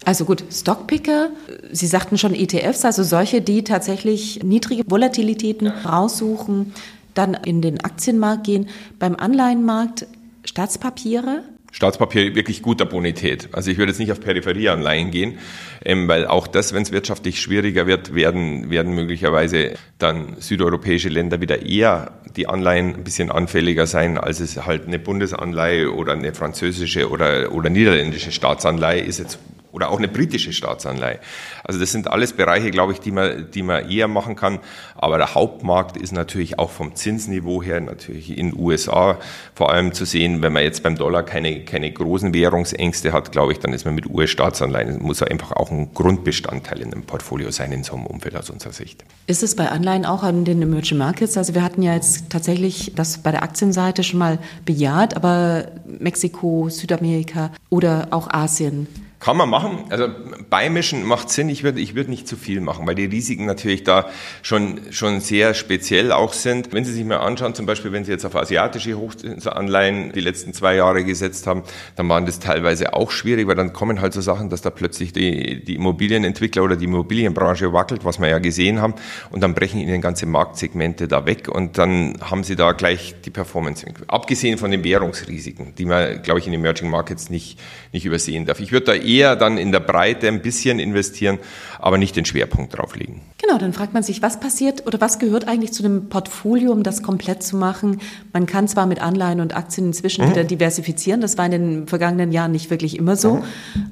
[0.05, 1.31] Also gut, Stockpicker,
[1.71, 6.73] Sie sagten schon ETFs, also solche, die tatsächlich niedrige Volatilitäten raussuchen,
[7.17, 8.69] dann in den Aktienmarkt gehen.
[8.99, 10.05] Beim Anleihenmarkt
[10.45, 13.49] Staatspapiere, Staatspapier wirklich guter Bonität.
[13.51, 15.37] Also ich würde jetzt nicht auf Peripherieanleihen gehen,
[15.83, 21.41] ähm, weil auch das, wenn es wirtschaftlich schwieriger wird, werden, werden möglicherweise dann südeuropäische Länder
[21.41, 26.33] wieder eher die Anleihen ein bisschen anfälliger sein, als es halt eine Bundesanleihe oder eine
[26.33, 29.39] französische oder, oder niederländische Staatsanleihe ist jetzt
[29.77, 31.19] oder auch eine britische Staatsanleihe.
[31.63, 34.57] Also das sind alles Bereiche, glaube ich, die man, die man eher machen kann.
[34.95, 39.19] Aber der Hauptmarkt ist natürlich auch vom Zinsniveau her natürlich in den USA
[39.53, 40.41] vor allem zu sehen.
[40.41, 43.93] Wenn man jetzt beim Dollar keine, keine großen Währungsängste hat, glaube ich, dann ist man
[43.93, 48.35] mit US-Staatsanleihen, muss einfach auch ein Grundbestandteil in einem Portfolio sein in so einem Umfeld
[48.35, 49.05] aus unserer Sicht.
[49.27, 51.37] Ist es bei Anleihen auch an den Emerging Markets?
[51.37, 56.69] Also wir hatten ja jetzt tatsächlich das bei der Aktienseite schon mal bejaht, aber Mexiko,
[56.69, 58.87] Südamerika oder auch Asien
[59.19, 59.85] kann man machen.
[59.89, 60.07] Also
[60.49, 61.49] beimischen macht Sinn.
[61.49, 64.09] Ich würde ich würde nicht zu viel machen, weil die Risiken natürlich da
[64.43, 66.71] schon, schon sehr speziell auch sind.
[66.71, 70.53] Wenn Sie sich mal anschauen, zum Beispiel, wenn Sie jetzt auf asiatische Hochzinsanleihen die letzten
[70.53, 71.63] zwei Jahre gesetzt haben,
[71.95, 75.13] dann waren das teilweise auch schwierig, weil dann kommen halt so Sachen, dass da plötzlich
[75.13, 78.93] die, die Immobilienentwickler oder die Immobilienbranche wackelt, was wir ja gesehen haben,
[79.31, 83.31] und dann brechen Ihnen ganze Marktsegmente da weg und dann haben Sie da gleich die
[83.31, 83.85] Performance.
[84.07, 87.59] Abgesehen von den Währungsrisiken, die man, glaube ich, in Emerging Markets nicht,
[87.91, 88.59] nicht übersehen darf.
[88.59, 91.39] Ich würde da eher dann in der Breite ein bisschen investieren,
[91.79, 93.21] aber nicht den Schwerpunkt drauf legen.
[93.41, 96.83] Genau, dann fragt man sich, was passiert oder was gehört eigentlich zu dem Portfolio, um
[96.83, 98.01] das komplett zu machen?
[98.33, 100.31] Man kann zwar mit Anleihen und Aktien inzwischen mhm.
[100.31, 103.43] wieder diversifizieren, das war in den vergangenen Jahren nicht wirklich immer so, mhm.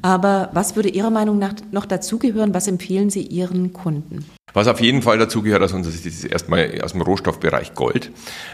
[0.02, 2.54] aber was würde Ihrer Meinung nach noch dazugehören?
[2.54, 4.26] Was empfehlen Sie Ihren Kunden?
[4.56, 8.12] Was auf jeden Fall dazugehört aus unserer Sicht, ist erstmal aus dem Rohstoffbereich Gold.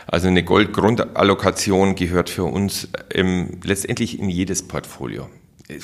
[0.08, 5.30] Also eine Goldgrundallokation gehört für uns ähm, letztendlich in jedes Portfolio.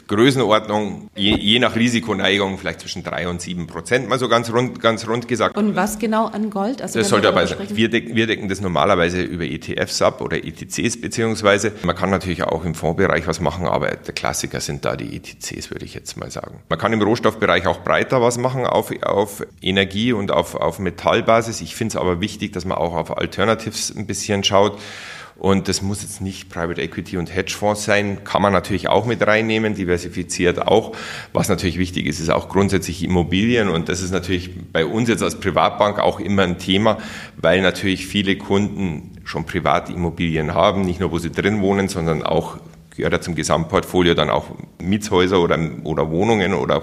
[0.07, 4.79] Größenordnung, je, je, nach Risikoneigung, vielleicht zwischen drei und sieben Prozent, mal so ganz rund,
[4.79, 5.57] ganz rund gesagt.
[5.57, 6.81] Und was genau an Gold?
[6.81, 7.57] Also das sollte dabei sein.
[7.69, 11.71] Wir decken, wir decken das normalerweise über ETFs ab oder ETCs beziehungsweise.
[11.83, 15.71] Man kann natürlich auch im Fondsbereich was machen, aber der Klassiker sind da die ETCs,
[15.71, 16.59] würde ich jetzt mal sagen.
[16.69, 21.61] Man kann im Rohstoffbereich auch breiter was machen auf, auf Energie und auf, auf Metallbasis.
[21.61, 24.77] Ich finde es aber wichtig, dass man auch auf Alternatives ein bisschen schaut.
[25.39, 29.25] Und das muss jetzt nicht Private Equity und Hedgefonds sein, kann man natürlich auch mit
[29.25, 30.95] reinnehmen, diversifiziert auch.
[31.31, 33.69] Was natürlich wichtig ist, ist auch grundsätzlich Immobilien.
[33.69, 36.97] Und das ist natürlich bei uns jetzt als Privatbank auch immer ein Thema,
[37.35, 42.57] weil natürlich viele Kunden schon Privatimmobilien haben, nicht nur wo sie drin wohnen, sondern auch
[42.97, 44.47] gehört ja zum Gesamtportfolio dann auch
[44.81, 46.81] Mietshäuser oder, oder Wohnungen oder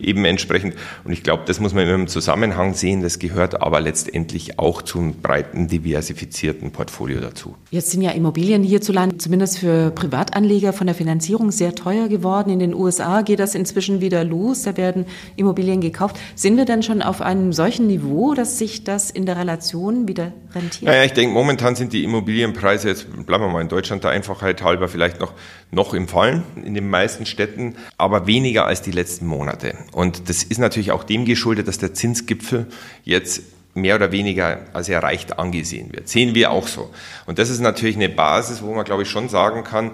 [0.00, 0.74] eben entsprechend.
[1.04, 3.02] Und ich glaube, das muss man immer im Zusammenhang sehen.
[3.02, 7.54] Das gehört aber letztendlich auch zum breiten, diversifizierten Portfolio dazu.
[7.70, 12.50] Jetzt sind ja Immobilien hierzulande, zumindest für Privatanleger, von der Finanzierung sehr teuer geworden.
[12.50, 14.62] In den USA geht das inzwischen wieder los.
[14.62, 15.04] Da werden
[15.36, 16.16] Immobilien gekauft.
[16.34, 20.32] Sind wir denn schon auf einem solchen Niveau, dass sich das in der Relation wieder
[20.54, 20.90] rentiert?
[20.90, 24.62] Naja, ich denke, momentan sind die Immobilienpreise, jetzt bleiben wir mal in Deutschland, der Einfachheit
[24.62, 25.33] halber vielleicht noch
[25.70, 29.76] noch im Fallen in den meisten Städten, aber weniger als die letzten Monate.
[29.92, 32.66] Und das ist natürlich auch dem geschuldet, dass der Zinsgipfel
[33.04, 33.42] jetzt
[33.74, 36.08] mehr oder weniger als erreicht angesehen wird.
[36.08, 36.90] Sehen wir auch so.
[37.26, 39.90] Und das ist natürlich eine Basis, wo man, glaube ich, schon sagen kann,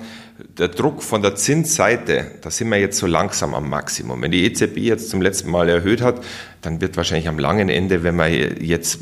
[0.59, 4.21] der Druck von der Zinsseite, da sind wir jetzt so langsam am Maximum.
[4.23, 6.23] Wenn die EZB jetzt zum letzten Mal erhöht hat,
[6.61, 9.01] dann wird wahrscheinlich am langen Ende, wenn man jetzt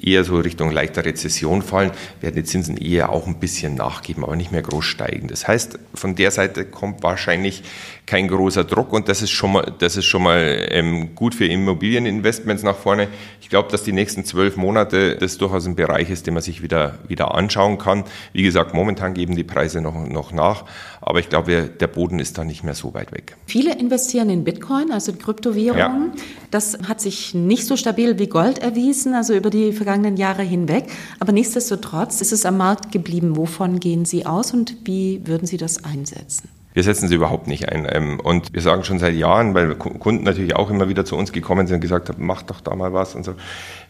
[0.00, 1.90] eher so Richtung leichter Rezession fallen,
[2.20, 5.28] werden die Zinsen eher auch ein bisschen nachgeben, aber nicht mehr groß steigen.
[5.28, 7.62] Das heißt, von der Seite kommt wahrscheinlich
[8.06, 11.46] kein großer Druck und das ist schon mal, das ist schon mal ähm, gut für
[11.46, 13.08] Immobilieninvestments nach vorne.
[13.40, 16.62] Ich glaube, dass die nächsten zwölf Monate das durchaus ein Bereich ist, den man sich
[16.62, 18.04] wieder, wieder anschauen kann.
[18.32, 20.64] Wie gesagt, momentan geben die Preise noch, noch nach,
[21.00, 23.36] aber ich glaube, der Boden ist da nicht mehr so weit weg.
[23.46, 26.12] Viele investieren in Bitcoin, also in Kryptowährungen.
[26.14, 26.22] Ja.
[26.50, 30.84] Das hat sich nicht so stabil wie Gold erwiesen, also über die vergangenen Jahre hinweg.
[31.20, 33.36] Aber nichtsdestotrotz ist es am Markt geblieben.
[33.36, 36.48] Wovon gehen Sie aus und wie würden Sie das einsetzen?
[36.74, 37.86] Wir setzen sie überhaupt nicht ein.
[37.88, 41.32] Ähm, und wir sagen schon seit Jahren, weil Kunden natürlich auch immer wieder zu uns
[41.32, 43.34] gekommen sind und gesagt haben, mach doch da mal was und so.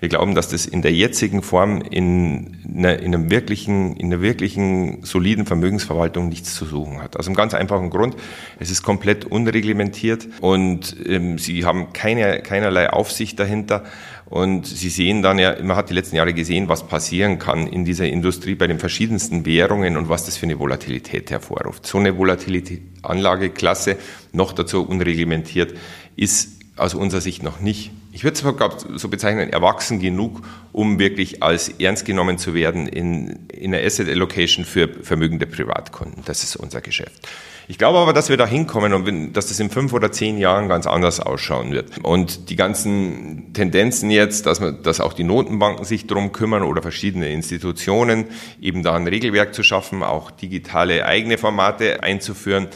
[0.00, 4.20] Wir glauben, dass das in der jetzigen Form in einer, in einem wirklichen, in einer
[4.20, 7.16] wirklichen soliden Vermögensverwaltung nichts zu suchen hat.
[7.16, 8.16] Aus einem ganz einfachen Grund.
[8.60, 13.84] Es ist komplett unreglementiert und ähm, sie haben keine, keinerlei Aufsicht dahinter.
[14.26, 17.84] Und Sie sehen dann ja, man hat die letzten Jahre gesehen, was passieren kann in
[17.84, 21.86] dieser Industrie bei den verschiedensten Währungen und was das für eine Volatilität hervorruft.
[21.86, 23.96] So eine Volatilität, Anlageklasse,
[24.32, 25.74] noch dazu unreglementiert,
[26.16, 31.42] ist aus unserer Sicht noch nicht, ich würde es so bezeichnen, erwachsen genug, um wirklich
[31.42, 36.22] als ernst genommen zu werden in, in einer Asset Allocation für vermögende Privatkunden.
[36.24, 37.28] Das ist unser Geschäft.
[37.66, 40.68] Ich glaube aber, dass wir da hinkommen und dass das in fünf oder zehn Jahren
[40.68, 41.98] ganz anders ausschauen wird.
[42.02, 46.82] Und die ganzen Tendenzen jetzt, dass, man, dass auch die Notenbanken sich drum kümmern oder
[46.82, 48.26] verschiedene Institutionen,
[48.60, 52.68] eben da ein Regelwerk zu schaffen, auch digitale eigene Formate einzuführen,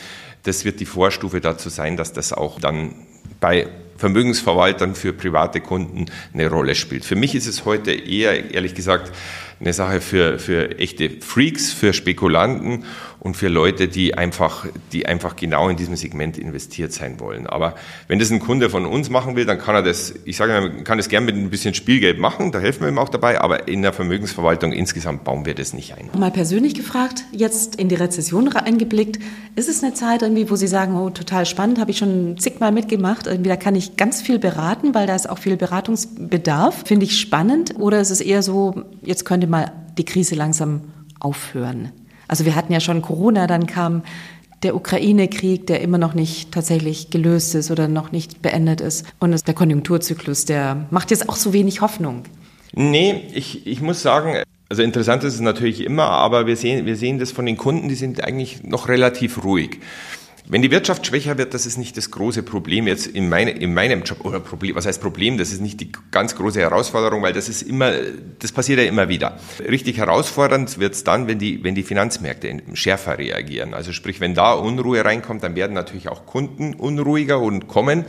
[0.45, 2.95] das wird die Vorstufe dazu sein, dass das auch dann
[3.41, 3.67] bei
[3.99, 7.05] Vermögensverwaltern für private Kunden eine Rolle spielt.
[7.05, 9.13] Für mich ist es heute eher, ehrlich gesagt,
[9.61, 12.85] eine Sache für, für echte Freaks, für Spekulanten
[13.21, 17.47] und für Leute, die einfach, die einfach genau in diesem Segment investiert sein wollen.
[17.47, 17.75] Aber
[18.07, 20.71] wenn das ein Kunde von uns machen will, dann kann er das, ich sage mal,
[20.85, 23.69] kann das gern mit ein bisschen Spielgeld machen, da helfen wir ihm auch dabei, aber
[23.69, 26.11] in der Vermögensverwaltung insgesamt bauen wir das nicht ein.
[26.19, 29.19] Mal persönlich gefragt, jetzt in die Rezession eingeblickt,
[29.57, 32.73] ist es eine Zeit irgendwie, wo Sie sagen, oh, total spannend, habe ich schon zigmal
[32.73, 37.05] mitgemacht, irgendwie da kann ich ganz viel beraten, weil da ist auch viel Beratungsbedarf, finde
[37.05, 40.83] ich spannend, oder ist es eher so, jetzt könnte mal die Krise langsam
[41.19, 41.93] aufhören?
[42.29, 44.03] Also wir hatten ja schon Corona, dann kam
[44.63, 49.07] der Ukraine-Krieg, der immer noch nicht tatsächlich gelöst ist oder noch nicht beendet ist.
[49.19, 52.25] Und der Konjunkturzyklus, der macht jetzt auch so wenig Hoffnung.
[52.73, 56.97] Nee, ich, ich muss sagen, also interessant ist es natürlich immer, aber wir sehen, wir
[56.97, 59.79] sehen das von den Kunden, die sind eigentlich noch relativ ruhig.
[60.51, 63.75] Wenn die Wirtschaft schwächer wird, das ist nicht das große Problem jetzt in, meine, in
[63.75, 64.77] meinem Job oder Problem.
[64.77, 65.37] Was heißt Problem?
[65.37, 67.93] Das ist nicht die ganz große Herausforderung, weil das ist immer,
[68.39, 69.39] das passiert ja immer wieder.
[69.69, 73.75] Richtig herausfordernd wird es dann, wenn die, wenn die Finanzmärkte schärfer reagieren.
[73.75, 78.07] Also sprich, wenn da Unruhe reinkommt, dann werden natürlich auch Kunden unruhiger und kommen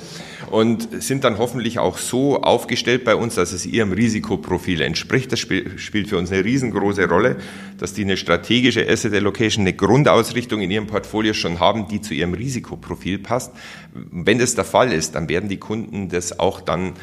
[0.50, 5.30] und sind dann hoffentlich auch so aufgestellt bei uns, dass es ihrem Risikoprofil entspricht.
[5.34, 7.36] Das spielt für uns eine riesengroße Rolle,
[7.78, 12.14] dass die eine strategische Asset Allocation, eine Grundausrichtung in ihrem Portfolio schon haben, die zu
[12.14, 13.54] ihrem ihrem Risikoprofil passt.
[13.94, 16.94] Wenn das der Fall ist, dann werden die Kunden das auch dann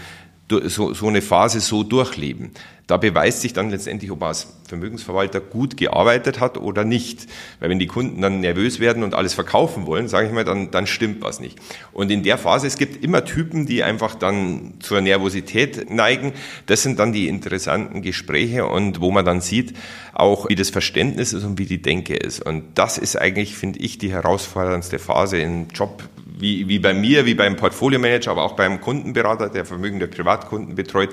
[0.49, 2.53] so, so eine Phase so durchleben.
[2.87, 7.27] Da beweist sich dann letztendlich, ob man als Vermögensverwalter gut gearbeitet hat oder nicht.
[7.59, 10.71] Weil wenn die Kunden dann nervös werden und alles verkaufen wollen, sage ich mal, dann,
[10.71, 11.59] dann stimmt was nicht.
[11.93, 16.33] Und in der Phase, es gibt immer Typen, die einfach dann zur Nervosität neigen.
[16.67, 19.75] Das sind dann die interessanten Gespräche und wo man dann sieht,
[20.13, 22.41] auch wie das Verständnis ist und wie die Denke ist.
[22.41, 26.05] Und das ist eigentlich, finde ich, die herausforderndste Phase im Job
[26.39, 30.75] wie, wie bei mir, wie beim Portfolio-Manager, aber auch beim Kundenberater, der Vermögen der Privatkunden
[30.75, 31.11] betreut,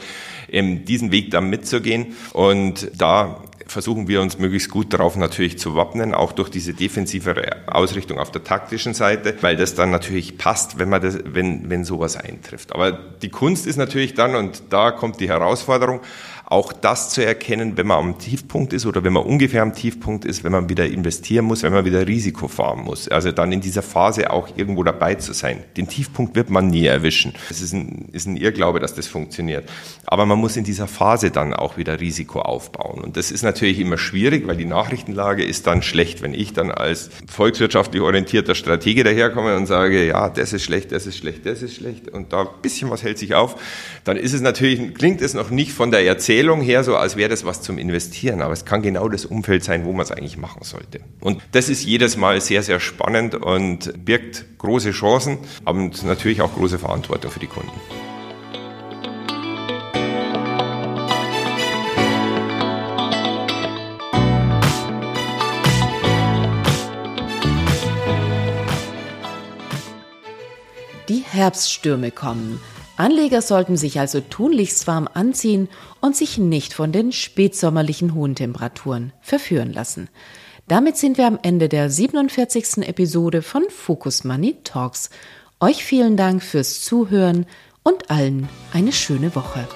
[0.50, 2.16] ähm, diesen Weg dann mitzugehen.
[2.34, 7.68] Und da versuchen wir uns möglichst gut darauf natürlich zu wappnen, auch durch diese defensivere
[7.68, 11.84] Ausrichtung auf der taktischen Seite, weil das dann natürlich passt, wenn man das, wenn, wenn
[11.84, 12.74] sowas eintrifft.
[12.74, 16.02] Aber die Kunst ist natürlich dann, und da kommt die Herausforderung,
[16.46, 20.24] auch das zu erkennen, wenn man am Tiefpunkt ist oder wenn man ungefähr am Tiefpunkt
[20.24, 23.08] ist, wenn man wieder investieren muss, wenn man wieder Risiko fahren muss.
[23.08, 25.64] Also dann in dieser Phase auch irgendwo dabei zu sein.
[25.78, 27.34] Den Tiefpunkt wird man nie erwischen.
[27.50, 29.68] Es ist ein, ist ein Irrglaube, dass das funktioniert.
[30.06, 33.02] Aber man muss in dieser Phase dann auch wieder Risiko aufbauen.
[33.02, 36.22] Und das ist natürlich immer schwierig, weil die Nachrichtenlage ist dann schlecht.
[36.22, 41.06] Wenn ich dann als volkswirtschaftlich orientierter Stratege daherkomme und sage, ja, das ist schlecht, das
[41.06, 43.56] ist schlecht, das ist schlecht und da ein bisschen was hält sich auf,
[44.04, 47.30] dann ist es natürlich, klingt es noch nicht von der Erzählung her so, als wäre
[47.30, 50.38] das was zum Investieren, aber es kann genau das Umfeld sein, wo man es eigentlich
[50.38, 51.02] machen sollte.
[51.20, 56.54] Und das ist jedes Mal sehr, sehr spannend und birgt große Chancen und natürlich auch
[56.54, 57.72] große Verantwortung für die Kunden.
[71.44, 72.62] Herbststürme kommen.
[72.96, 75.68] Anleger sollten sich also tunlichst warm anziehen
[76.00, 80.08] und sich nicht von den spätsommerlichen hohen Temperaturen verführen lassen.
[80.70, 82.88] Damit sind wir am Ende der 47.
[82.88, 85.10] Episode von Focus Money Talks.
[85.60, 87.46] Euch vielen Dank fürs Zuhören
[87.84, 89.68] und allen eine schöne Woche.